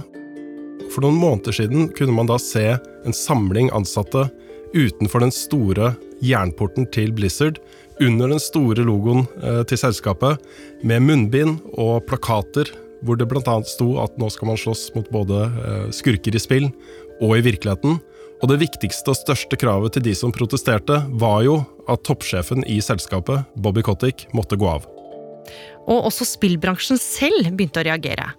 For 0.89 1.03
noen 1.03 1.19
måneder 1.19 1.53
siden 1.59 1.91
kunne 1.93 2.15
man 2.15 2.31
da 2.31 2.39
se 2.41 2.63
en 2.79 3.13
samling 3.13 3.69
ansatte 3.75 4.29
utenfor 4.73 5.21
den 5.21 5.35
store 5.35 5.91
jernporten 6.23 6.87
til 6.95 7.11
Blizzard, 7.13 7.59
under 7.99 8.31
den 8.31 8.41
store 8.41 8.87
logoen 8.87 9.27
eh, 9.43 9.61
til 9.67 9.79
selskapet, 9.79 10.41
med 10.83 11.03
munnbind 11.05 11.59
og 11.75 12.07
plakater 12.09 12.71
hvor 13.05 13.19
det 13.19 13.27
bl.a. 13.29 13.55
sto 13.69 13.95
at 14.03 14.17
nå 14.19 14.29
skal 14.33 14.51
man 14.51 14.59
slåss 14.59 14.89
mot 14.97 15.07
både 15.13 15.45
eh, 15.45 15.87
skurker 15.95 16.35
i 16.35 16.41
spill 16.41 16.69
og 17.21 17.37
i 17.37 17.45
virkeligheten. 17.45 17.99
Og 18.43 18.51
det 18.51 18.59
viktigste 18.65 19.13
og 19.13 19.19
største 19.19 19.57
kravet 19.59 19.95
til 19.95 20.03
de 20.09 20.15
som 20.17 20.33
protesterte, 20.35 20.99
var 21.21 21.45
jo 21.45 21.61
at 21.91 22.03
toppsjefen 22.03 22.65
i 22.67 22.81
selskapet, 22.83 23.45
Bobby 23.55 23.85
Kotick, 23.85 24.27
måtte 24.35 24.59
gå 24.59 24.67
av. 24.67 24.89
Og 25.85 26.07
også 26.09 26.25
spillbransjen 26.27 26.99
selv 26.99 27.53
begynte 27.53 27.83
å 27.83 27.85
reagere. 27.87 28.31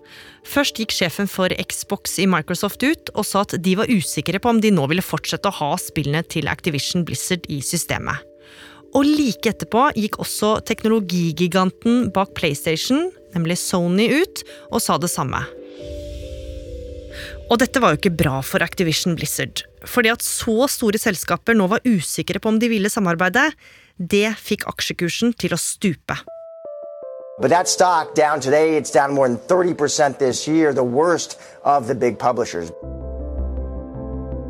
Først 0.46 0.78
gikk 0.78 0.92
sjefen 0.94 1.30
for 1.30 1.50
Xbox 1.50 2.18
i 2.22 2.26
Microsoft 2.30 2.82
ut 2.86 3.10
og 3.14 3.26
sa 3.26 3.42
at 3.46 3.56
de 3.62 3.74
var 3.78 3.90
usikre 3.90 4.38
på 4.42 4.52
om 4.52 4.60
de 4.62 4.72
nå 4.74 4.86
ville 4.90 5.04
fortsette 5.04 5.50
å 5.50 5.58
ha 5.58 5.72
spillene 5.80 6.22
til 6.26 6.50
Activision 6.50 7.06
Blizzard 7.06 7.46
i 7.50 7.62
systemet. 7.64 8.22
Og 8.94 9.04
like 9.04 9.50
etterpå 9.50 9.88
gikk 9.98 10.20
også 10.22 10.56
teknologigiganten 10.68 12.10
bak 12.14 12.34
PlayStation, 12.38 13.10
nemlig 13.34 13.58
Sony, 13.60 14.08
ut 14.22 14.44
og 14.70 14.82
sa 14.84 14.96
det 15.00 15.10
samme. 15.12 15.42
Og 17.50 17.60
dette 17.62 17.80
var 17.82 17.94
jo 17.94 18.00
ikke 18.00 18.16
bra 18.18 18.40
for 18.42 18.64
Activision 18.64 19.16
Blizzard. 19.18 19.62
Fordi 19.86 20.10
at 20.10 20.24
så 20.24 20.66
store 20.70 20.98
selskaper 20.98 21.54
nå 21.54 21.68
var 21.70 21.84
usikre 21.86 22.40
på 22.42 22.50
om 22.50 22.58
de 22.62 22.70
ville 22.72 22.90
samarbeide, 22.90 23.50
det 23.96 24.34
fikk 24.42 24.66
aksjekursen 24.70 25.32
til 25.38 25.54
å 25.54 25.60
stupe. 25.60 26.18
But 27.38 27.50
that 27.50 27.68
stock 27.68 28.14
down 28.16 28.40
today, 28.40 28.76
it's 28.76 28.90
down 28.90 29.14
more 29.14 29.28
than 29.28 29.38
30% 29.46 30.18
this 30.18 30.48
year, 30.48 30.72
the 30.72 30.82
worst 30.82 31.38
of 31.64 31.86
the 31.86 31.94
big 31.94 32.18
publishers. 32.18 32.70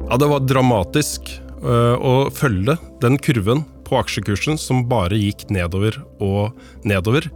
Ja, 0.08 0.16
det 0.16 0.28
var 0.30 0.44
dramatisk 0.46 1.26
uh, 1.66 1.98
å 1.98 2.30
følge 2.30 2.76
den 3.02 3.18
kurven 3.18 3.64
på 3.86 3.98
aksjekursen 4.00 4.58
som 4.60 4.84
bare 4.90 5.18
gikk 5.18 5.46
nedover 5.54 5.98
og 6.22 6.56
nedover. 6.86 7.28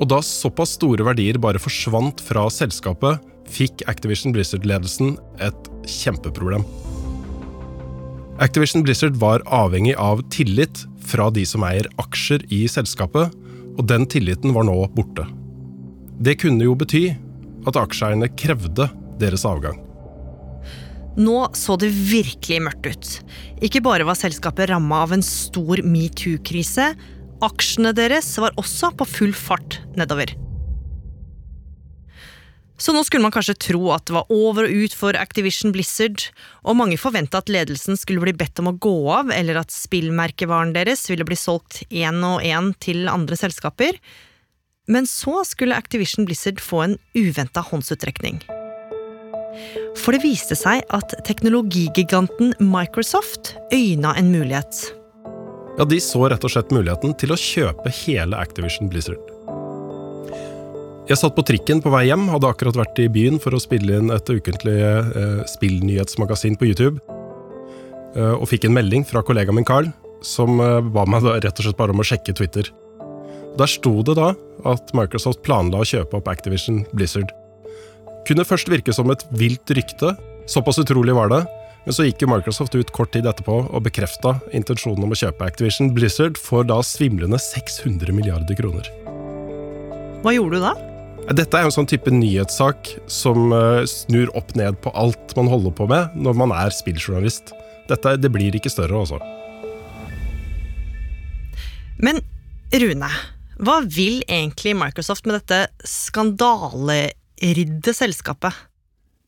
Og 0.00 0.08
da 0.10 0.22
såpass 0.24 0.74
store 0.78 1.04
verdier 1.06 1.38
bare 1.42 1.60
forsvant 1.62 2.22
fra 2.24 2.48
selskapet, 2.50 3.20
fikk 3.52 3.84
Activision 3.90 4.32
Blizzard-ledelsen 4.34 5.16
et 5.44 5.70
kjempeproblem. 5.88 6.64
Activision 8.42 8.82
Blizzard 8.82 9.18
var 9.20 9.44
avhengig 9.46 9.94
av 10.00 10.24
tillit 10.32 10.86
fra 11.06 11.28
de 11.30 11.44
som 11.46 11.64
eier 11.66 11.86
aksjer 12.00 12.46
i 12.54 12.64
selskapet, 12.70 13.34
og 13.76 13.86
den 13.88 14.06
tilliten 14.10 14.54
var 14.56 14.66
nå 14.66 14.76
borte. 14.96 15.26
Det 16.22 16.38
kunne 16.40 16.66
jo 16.66 16.74
bety 16.78 17.10
at 17.68 17.78
aksjeeierne 17.78 18.30
krevde 18.38 18.88
deres 19.20 19.46
avgang. 19.48 19.78
Nå 21.20 21.38
så 21.58 21.76
det 21.76 21.90
virkelig 21.92 22.60
mørkt 22.64 22.88
ut. 22.88 23.08
Ikke 23.64 23.82
bare 23.84 24.06
var 24.08 24.16
selskapet 24.16 24.70
ramma 24.70 25.02
av 25.04 25.12
en 25.16 25.24
stor 25.24 25.82
metoo-krise, 25.84 26.92
aksjene 27.42 27.92
deres 27.96 28.30
var 28.40 28.54
også 28.60 28.92
på 28.96 29.08
full 29.08 29.36
fart 29.36 29.80
nedover. 29.98 30.32
Så 32.82 32.90
nå 32.94 33.04
skulle 33.06 33.22
man 33.22 33.34
kanskje 33.34 33.54
tro 33.68 33.92
at 33.94 34.08
det 34.08 34.14
var 34.16 34.30
over 34.32 34.66
og 34.66 34.86
ut 34.86 34.94
for 34.96 35.14
Activision 35.14 35.70
Blizzard, 35.74 36.24
og 36.66 36.78
mange 36.80 36.98
forventa 36.98 37.38
at 37.38 37.52
ledelsen 37.52 37.98
skulle 38.00 38.24
bli 38.24 38.34
bedt 38.34 38.58
om 38.58 38.72
å 38.72 38.74
gå 38.74 38.96
av, 39.12 39.30
eller 39.30 39.60
at 39.60 39.74
spillmerkevaren 39.74 40.72
deres 40.74 41.04
ville 41.12 41.26
bli 41.28 41.38
solgt 41.38 41.84
én 41.92 42.18
og 42.26 42.42
én 42.42 42.72
til 42.82 43.06
andre 43.12 43.38
selskaper. 43.38 44.00
Men 44.90 45.06
så 45.06 45.44
skulle 45.46 45.78
Activision 45.78 46.26
Blizzard 46.26 46.58
få 46.58 46.82
en 46.88 46.98
uventa 47.14 47.62
håndsutrekning. 47.68 48.42
For 50.00 50.14
det 50.16 50.22
viste 50.24 50.56
seg 50.58 50.82
at 50.94 51.14
teknologigiganten 51.26 52.54
Microsoft 52.60 53.54
øyna 53.74 54.14
en 54.18 54.32
mulighet. 54.32 54.82
Ja, 55.78 55.86
De 55.88 56.00
så 56.04 56.26
rett 56.28 56.44
og 56.44 56.52
slett 56.52 56.72
muligheten 56.74 57.14
til 57.18 57.32
å 57.32 57.38
kjøpe 57.38 57.92
hele 58.02 58.38
Activision 58.40 58.90
Blizzard. 58.92 59.20
Jeg 61.08 61.18
satt 61.18 61.34
på 61.34 61.42
trikken 61.44 61.80
på 61.82 61.90
vei 61.92 62.04
hjem, 62.06 62.28
hadde 62.30 62.48
akkurat 62.48 62.76
vært 62.78 63.00
i 63.02 63.08
byen 63.10 63.40
for 63.42 63.56
å 63.56 63.60
spille 63.60 63.96
inn 63.98 64.12
et 64.14 64.28
ukentlig 64.30 64.76
eh, 64.78 65.40
spillnyhetsmagasin 65.50 66.54
på 66.60 66.68
YouTube. 66.70 67.02
Eh, 68.14 68.34
og 68.36 68.46
fikk 68.52 68.68
en 68.68 68.76
melding 68.76 69.04
fra 69.08 69.24
kollegaen 69.26 69.58
min 69.58 69.66
Carl, 69.66 69.90
som 70.22 70.60
eh, 70.62 70.78
ba 70.94 71.04
meg 71.08 71.26
da, 71.26 71.34
rett 71.42 71.58
og 71.58 71.66
slett 71.66 71.80
bare 71.80 71.96
om 71.96 72.04
å 72.04 72.06
sjekke 72.06 72.36
Twitter. 72.38 72.70
Der 73.58 73.68
sto 73.68 73.98
det 74.06 74.14
da 74.16 74.30
at 74.68 74.94
Microsoft 74.96 75.42
planla 75.44 75.82
å 75.82 75.88
kjøpe 75.88 76.20
opp 76.20 76.30
Activision 76.30 76.84
Blizzard. 76.94 77.32
Kunne 78.28 78.46
først 78.46 78.70
virke 78.70 78.94
som 78.94 79.10
et 79.10 79.24
vilt 79.34 79.70
rykte, 79.74 80.14
såpass 80.50 80.78
utrolig 80.82 81.14
var 81.16 81.32
det. 81.32 81.42
Men 81.82 81.96
så 81.96 82.04
gikk 82.06 82.22
jo 82.22 82.30
Microsoft 82.30 82.76
ut 82.78 82.92
kort 82.94 83.10
tid 83.14 83.26
etterpå 83.26 83.56
og 83.64 83.82
bekrefta 83.82 84.36
intensjonen 84.54 85.02
om 85.02 85.14
å 85.14 85.18
kjøpe 85.18 85.48
Activision 85.48 85.90
Blizzard 85.94 86.38
for 86.38 86.62
da 86.66 86.78
svimlende 86.86 87.40
600 87.42 88.14
milliarder 88.14 88.58
kroner. 88.58 88.86
Hva 90.22 90.34
gjorde 90.36 90.60
du 90.60 90.66
da? 90.68 90.72
Dette 91.34 91.58
er 91.58 91.66
en 91.66 91.74
sånn 91.74 91.88
type 91.90 92.10
nyhetssak 92.10 92.92
som 93.10 93.50
uh, 93.54 93.82
snur 93.90 94.30
opp 94.38 94.54
ned 94.58 94.78
på 94.82 94.92
alt 94.98 95.34
man 95.38 95.50
holder 95.50 95.74
på 95.74 95.88
med 95.90 96.14
når 96.18 96.38
man 96.38 96.54
er 96.54 96.74
spilljournalist. 96.74 97.50
Dette 97.90 98.16
det 98.22 98.30
blir 98.30 98.54
ikke 98.54 98.70
større, 98.70 99.02
altså. 99.02 99.18
Men 102.02 102.22
Rune, 102.72 103.10
hva 103.62 103.80
vil 103.86 104.22
egentlig 104.26 104.74
Microsoft 104.78 105.26
med 105.26 105.40
dette 105.40 105.66
skandaleridde 107.42 107.94
selskapet? 107.94 108.52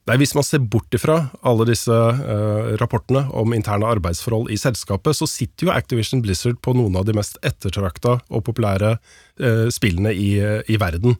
Nei, 0.06 0.18
Hvis 0.18 0.34
man 0.34 0.44
ser 0.44 0.58
bort 0.58 0.92
ifra 0.92 1.30
alle 1.42 1.64
disse 1.64 1.90
uh, 1.90 2.76
rapportene 2.76 3.30
om 3.32 3.54
interne 3.54 3.86
arbeidsforhold 3.86 4.50
i 4.50 4.58
selskapet, 4.58 5.16
så 5.16 5.26
sitter 5.26 5.66
jo 5.66 5.72
Activision 5.72 6.20
Blizzard 6.20 6.60
på 6.60 6.74
noen 6.74 6.94
av 6.96 7.06
de 7.06 7.14
mest 7.14 7.38
ettertrakta 7.42 8.20
og 8.28 8.44
populære 8.44 8.98
uh, 9.40 9.68
spillene 9.70 10.12
i, 10.12 10.36
i 10.68 10.76
verden. 10.76 11.16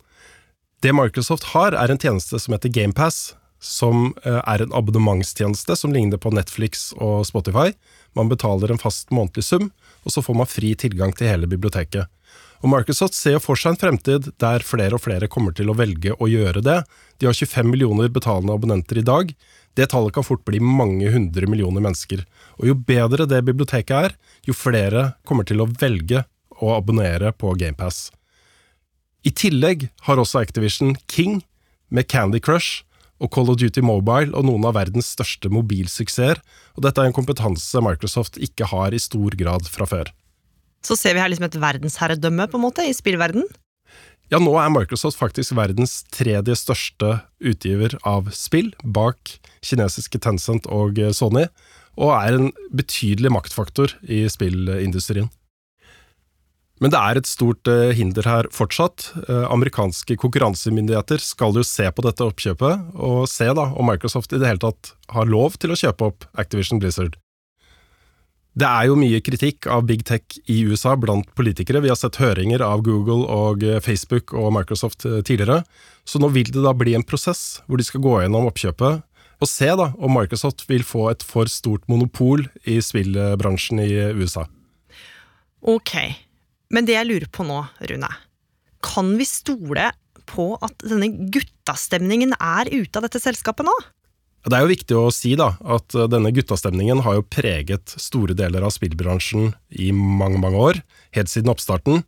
Det 0.83 0.92
Microsoft 0.92 1.54
har, 1.54 1.72
er 1.72 1.90
en 1.90 1.98
tjeneste 1.98 2.38
som 2.38 2.52
heter 2.52 2.68
GamePass, 2.68 3.35
som 3.59 4.12
uh, 4.26 4.42
er 4.44 4.61
en 4.61 4.76
abonnementstjeneste 4.76 5.78
som 5.80 5.94
ligner 5.96 6.20
på 6.20 6.35
Netflix 6.37 6.92
og 7.00 7.24
Spotify. 7.24 7.72
Man 8.14 8.28
betaler 8.28 8.68
en 8.70 8.78
fast 8.83 9.09
månedlig 9.09 9.46
sum, 9.48 9.70
og 10.04 10.12
så 10.12 10.20
får 10.20 10.37
man 10.37 10.50
fri 10.50 10.74
tilgang 10.76 11.16
til 11.16 11.33
hele 11.33 11.48
biblioteket. 11.48 12.04
Og 12.64 12.70
Microsoft 12.72 13.12
ser 13.12 13.42
for 13.44 13.61
seg 13.61 13.74
en 13.74 13.81
fremtid 13.81 14.31
der 14.40 14.64
flere 14.64 14.96
og 14.96 15.03
flere 15.05 15.29
kommer 15.29 15.53
til 15.53 15.68
å 15.68 15.77
velge 15.77 16.14
å 16.16 16.29
gjøre 16.33 16.62
det. 16.64 16.79
De 17.20 17.29
har 17.29 17.37
25 17.37 17.68
millioner 17.68 18.09
betalende 18.09 18.57
abonnenter 18.57 19.03
i 19.03 19.05
dag. 19.05 19.35
Det 19.77 19.90
tallet 19.92 20.14
kan 20.16 20.24
fort 20.24 20.46
bli 20.48 20.62
mange 20.64 21.11
hundre 21.12 21.44
millioner 21.50 21.85
mennesker. 21.85 22.22
Og 22.57 22.70
jo 22.70 22.79
bedre 22.88 23.29
det 23.29 23.42
biblioteket 23.44 23.92
er, 23.98 24.16
jo 24.48 24.57
flere 24.57 25.11
kommer 25.29 25.44
til 25.44 25.61
å 25.61 25.68
velge 25.68 26.24
å 26.57 26.72
abonnere 26.79 27.35
på 27.37 27.53
GamePass. 27.61 28.09
I 29.29 29.33
tillegg 29.37 29.90
har 30.09 30.20
også 30.20 30.40
Activision 30.40 30.96
King, 31.05 31.42
med 31.92 32.09
Candy 32.09 32.40
Crush 32.40 32.83
og 33.20 33.29
Call 33.35 33.53
of 33.53 33.61
Duty 33.61 33.85
Mobile 33.85 34.33
og 34.33 34.48
noen 34.48 34.64
av 34.66 34.79
verdens 34.79 35.12
største 35.12 35.53
mobilsuksesser, 35.53 36.40
og 36.74 36.85
dette 36.87 37.00
er 37.00 37.12
en 37.12 37.16
kompetanse 37.16 37.83
Microsoft 37.85 38.40
ikke 38.40 38.72
har 38.72 38.96
i 38.96 39.03
stor 39.03 39.37
grad 39.38 39.68
fra 39.68 39.87
før. 39.88 40.11
Så 40.85 40.97
ser 41.01 41.16
vi 41.16 41.23
her 41.23 41.31
liksom 41.33 41.49
et 41.49 41.61
verdensherredømme 41.61 42.49
på 42.51 42.61
en 42.61 42.66
måte 42.66 42.85
i 42.87 42.97
spillverden? 42.97 43.47
Ja, 44.33 44.40
nå 44.40 44.55
er 44.57 44.73
Microsoft 44.73 45.20
faktisk 45.20 45.53
verdens 45.57 45.99
tredje 46.12 46.57
største 46.57 47.18
utgiver 47.44 47.97
av 48.09 48.31
spill, 48.35 48.73
bak 48.83 49.37
kinesiske 49.64 50.20
Tencent 50.25 50.68
og 50.73 50.99
Sony, 51.16 51.44
og 52.01 52.14
er 52.16 52.38
en 52.38 52.53
betydelig 52.75 53.33
maktfaktor 53.35 53.92
i 54.09 54.25
spillindustrien. 54.33 55.29
Men 56.83 56.90
det 56.90 56.99
er 56.99 57.20
et 57.20 57.29
stort 57.31 57.68
eh, 57.70 57.94
hinder 57.94 58.27
her 58.27 58.49
fortsatt. 58.53 59.07
Eh, 59.29 59.44
amerikanske 59.47 60.16
konkurransemyndigheter 60.20 61.23
skal 61.23 61.55
jo 61.55 61.62
se 61.64 61.87
på 61.87 62.05
dette 62.05 62.27
oppkjøpet, 62.27 62.97
og 62.99 63.29
se 63.31 63.47
da 63.55 63.68
om 63.70 63.88
Microsoft 63.88 64.35
i 64.35 64.40
det 64.42 64.51
hele 64.51 64.64
tatt 64.64 64.90
har 65.14 65.31
lov 65.31 65.61
til 65.62 65.73
å 65.73 65.79
kjøpe 65.79 66.11
opp 66.11 66.27
Activision 66.35 66.83
Blizzard. 66.83 67.14
Det 68.55 68.67
er 68.69 68.87
jo 68.87 68.99
mye 68.99 69.19
kritikk 69.25 69.67
av 69.67 69.83
big 69.88 70.05
tech 70.07 70.37
i 70.47 70.61
USA 70.69 70.95
blant 71.01 71.27
politikere. 71.35 71.83
Vi 71.83 71.90
har 71.90 71.99
sett 71.99 72.21
høringer 72.23 72.62
av 72.62 72.85
Google 72.87 73.27
og 73.27 73.64
eh, 73.67 73.81
Facebook 73.83 74.31
og 74.38 74.53
Microsoft 74.55 75.03
tidligere. 75.03 75.64
Så 76.07 76.21
nå 76.23 76.31
vil 76.31 76.53
det 76.55 76.62
da 76.62 76.75
bli 76.77 76.95
en 76.95 77.07
prosess 77.07 77.64
hvor 77.67 77.81
de 77.81 77.87
skal 77.87 78.05
gå 78.05 78.21
gjennom 78.23 78.47
oppkjøpet 78.51 79.03
og 79.43 79.51
se 79.51 79.69
da 79.77 79.90
om 79.99 80.14
Microsoft 80.14 80.64
vil 80.71 80.85
få 80.87 81.09
et 81.12 81.25
for 81.27 81.51
stort 81.51 81.85
monopol 81.90 82.47
i 82.71 82.79
spillbransjen 82.83 83.83
i 83.83 83.90
USA. 84.17 84.47
Ok, 85.64 85.97
men 86.75 86.87
det 86.87 86.97
jeg 86.97 87.09
lurer 87.09 87.31
på 87.33 87.47
nå, 87.49 87.62
Rune, 87.90 88.11
kan 88.85 89.14
vi 89.19 89.27
stole 89.29 89.90
på 90.29 90.53
at 90.64 90.85
denne 90.85 91.11
guttastemningen 91.33 92.37
er 92.38 92.71
ute 92.73 93.01
av 93.01 93.07
dette 93.07 93.21
selskapet 93.23 93.67
nå? 93.69 93.75
Det 94.44 94.57
er 94.59 94.64
jo 94.64 94.72
viktig 94.74 94.96
å 95.00 95.12
si 95.14 95.33
da, 95.40 95.54
at 95.64 95.94
denne 96.12 96.33
guttastemningen 96.37 97.00
har 97.07 97.16
jo 97.16 97.28
preget 97.33 97.94
store 97.96 98.37
deler 98.37 98.66
av 98.66 98.74
spillbransjen 98.74 99.54
i 99.80 99.88
mange, 99.96 100.37
mange 100.42 100.61
år, 100.61 100.80
helt 101.16 101.33
siden 101.33 101.52
oppstarten. 101.54 102.02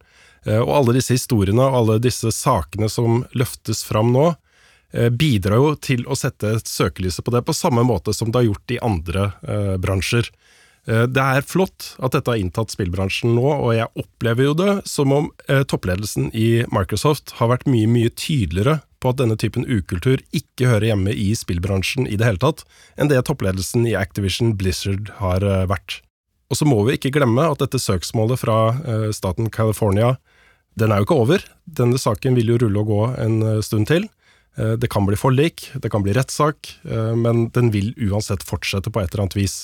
Eh, 0.44 0.61
og 0.61 0.72
alle 0.81 0.99
disse 0.99 1.16
historiene 1.16 1.64
og 1.64 1.79
alle 1.81 2.01
disse 2.03 2.33
sakene 2.35 2.90
som 2.92 3.25
løftes 3.33 3.83
fram 3.88 4.12
nå, 4.14 4.27
eh, 4.92 5.09
bidrar 5.09 5.62
jo 5.62 5.70
til 5.81 6.05
å 6.05 6.18
sette 6.18 6.59
søkelyset 6.61 7.25
på 7.25 7.33
det, 7.35 7.42
på 7.46 7.57
samme 7.57 7.87
måte 7.88 8.12
som 8.12 8.31
det 8.31 8.42
har 8.42 8.51
gjort 8.51 8.77
i 8.77 8.83
andre 8.85 9.31
eh, 9.42 9.75
bransjer. 9.81 10.29
Eh, 10.87 11.07
det 11.11 11.22
er 11.22 11.46
flott 11.46 11.94
at 11.99 12.14
dette 12.14 12.31
har 12.31 12.40
inntatt 12.40 12.75
spillbransjen 12.75 13.35
nå, 13.37 13.46
og 13.46 13.72
jeg 13.75 13.90
opplever 13.99 14.51
jo 14.51 14.59
det 14.59 14.72
som 14.88 15.14
om 15.14 15.31
eh, 15.49 15.64
toppledelsen 15.66 16.31
i 16.37 16.66
Microsoft 16.72 17.37
har 17.40 17.51
vært 17.55 17.66
mye, 17.70 17.90
mye 17.90 18.12
tydeligere 18.14 18.81
at 19.11 19.21
denne 19.21 19.37
typen 19.40 19.66
ukultur 19.69 20.23
ikke 20.37 20.71
hører 20.71 20.90
hjemme 20.90 21.14
i 21.14 21.31
spillbransjen 21.38 22.09
i 22.09 22.19
det 22.19 22.27
hele 22.29 22.42
tatt, 22.42 22.64
enn 22.97 23.11
det 23.12 23.23
toppledelsen 23.29 23.87
i 23.88 23.97
Activision 23.99 24.55
Blizzard 24.59 25.12
har 25.21 25.45
eh, 25.47 25.66
vært. 25.71 26.01
Og 26.51 26.61
så 26.61 26.69
må 26.69 26.79
vi 26.87 26.95
ikke 26.97 27.14
glemme 27.16 27.49
at 27.49 27.62
dette 27.62 27.81
søksmålet 27.83 28.38
fra 28.38 28.57
staten 29.11 29.49
California, 29.51 30.12
den 30.79 30.92
er 30.92 31.01
jo 31.01 31.07
ikke 31.09 31.16
over. 31.25 31.47
Denne 31.66 31.99
saken 31.99 32.37
vil 32.38 32.53
jo 32.53 32.61
rulle 32.62 32.85
og 32.85 32.92
gå 32.92 33.01
en 33.19 33.40
stund 33.66 33.88
til. 33.90 34.07
Det 34.55 34.87
kan 34.92 35.09
bli 35.09 35.19
forlik, 35.19 35.64
det 35.83 35.90
kan 35.90 36.05
bli 36.05 36.14
rettssak, 36.14 36.71
men 37.19 37.49
den 37.57 37.73
vil 37.75 37.90
uansett 37.99 38.47
fortsette 38.47 38.92
på 38.95 39.03
et 39.03 39.11
eller 39.11 39.25
annet 39.25 39.38
vis. 39.40 39.57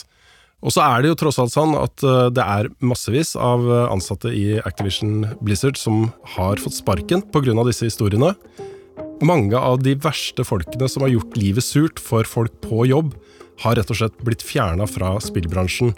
Og 0.62 0.70
så 0.70 0.84
er 0.84 1.02
det 1.02 1.10
jo 1.10 1.18
tross 1.18 1.40
alt 1.42 1.52
sånn 1.54 1.74
at 1.78 2.04
eh, 2.06 2.28
det 2.34 2.42
er 2.42 2.70
massevis 2.86 3.34
av 3.34 3.64
eh, 3.66 3.86
ansatte 3.90 4.30
i 4.30 4.60
Activision 4.62 5.26
Blizzard 5.42 5.78
som 5.78 6.06
har 6.36 6.62
fått 6.62 6.78
sparken 6.78 7.24
pga. 7.34 7.56
disse 7.66 7.88
historiene. 7.88 8.36
Mange 9.22 9.54
av 9.54 9.78
de 9.84 9.94
verste 10.02 10.42
folkene 10.42 10.88
som 10.90 11.04
har 11.04 11.12
gjort 11.12 11.36
livet 11.38 11.62
surt 11.62 12.02
for 12.02 12.26
folk 12.26 12.54
på 12.64 12.86
jobb, 12.90 13.14
har 13.62 13.76
rett 13.78 13.92
og 13.92 13.98
slett 14.00 14.24
blitt 14.26 14.42
fjerna 14.42 14.88
fra 14.90 15.14
spillbransjen. 15.22 15.92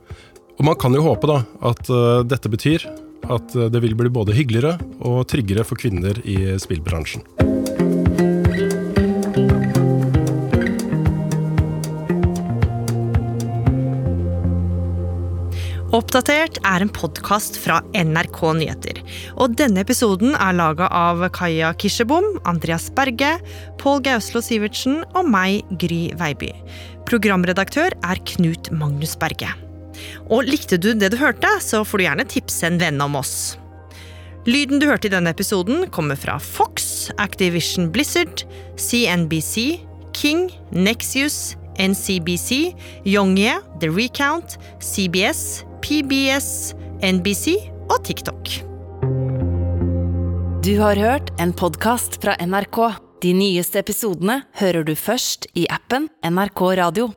Og 0.58 0.62
man 0.68 0.76
kan 0.78 0.92
jo 0.92 1.06
håpe 1.06 1.30
da 1.30 1.38
at 1.64 1.88
uh, 1.88 2.20
dette 2.26 2.50
betyr 2.52 2.84
at 3.32 3.54
det 3.72 3.80
vil 3.80 3.94
bli 3.96 4.10
både 4.12 4.34
hyggeligere 4.36 4.76
og 5.00 5.22
tryggere 5.32 5.64
for 5.64 5.80
kvinner 5.80 6.18
i 6.28 6.58
spillbransjen. 6.60 7.24
Oppdatert 15.94 16.56
er 16.66 16.82
en 16.82 16.88
podkast 16.90 17.54
fra 17.62 17.76
NRK 17.94 18.38
Nyheter. 18.58 18.96
Og 19.38 19.52
denne 19.54 19.84
episoden 19.84 20.32
er 20.34 20.56
laga 20.56 20.88
av 20.90 21.20
Kaja 21.36 21.68
Kirsebom, 21.78 22.24
Andreas 22.50 22.88
Berge, 22.96 23.36
Pål 23.78 24.00
Gauslo 24.02 24.40
Sivertsen 24.42 25.04
og 25.14 25.28
meg, 25.30 25.60
Gry 25.78 26.08
Veiby. 26.18 26.48
Programredaktør 27.06 27.94
er 27.94 28.22
Knut 28.26 28.72
Magnus 28.74 29.14
Berge. 29.20 29.52
Og 30.34 30.48
likte 30.48 30.80
du 30.82 30.90
det 30.98 31.12
du 31.14 31.18
hørte, 31.20 31.52
så 31.62 31.84
får 31.86 32.02
du 32.02 32.04
gjerne 32.08 32.26
tipse 32.32 32.66
en 32.66 32.80
venn 32.80 32.98
om 33.04 33.14
oss. 33.20 33.54
Lyden 34.50 34.82
du 34.82 34.88
hørte 34.90 35.06
i 35.06 35.12
denne 35.14 35.30
episoden, 35.30 35.86
kommer 35.94 36.18
fra 36.18 36.40
Fox, 36.42 37.06
Activision 37.22 37.86
Blizzard, 37.94 38.42
CNBC, 38.82 39.78
King, 40.10 40.48
Nexius, 40.74 41.54
NCBC, 41.78 42.74
Yongye, 43.06 43.60
The 43.78 43.92
Recount, 43.94 44.58
CBS, 44.82 45.62
PBS, 45.84 46.72
NBC 47.04 47.58
og 47.92 47.98
TikTok. 48.06 48.48
Du 50.64 50.70
har 50.80 50.96
hørt 50.96 51.28
en 51.36 51.52
podkast 51.52 52.16
fra 52.22 52.38
NRK. 52.40 52.78
De 53.20 53.34
nyeste 53.36 53.82
episodene 53.82 54.38
hører 54.62 54.86
du 54.88 54.94
først 54.96 55.44
i 55.52 55.66
appen 55.68 56.08
NRK 56.24 56.62
Radio. 56.80 57.10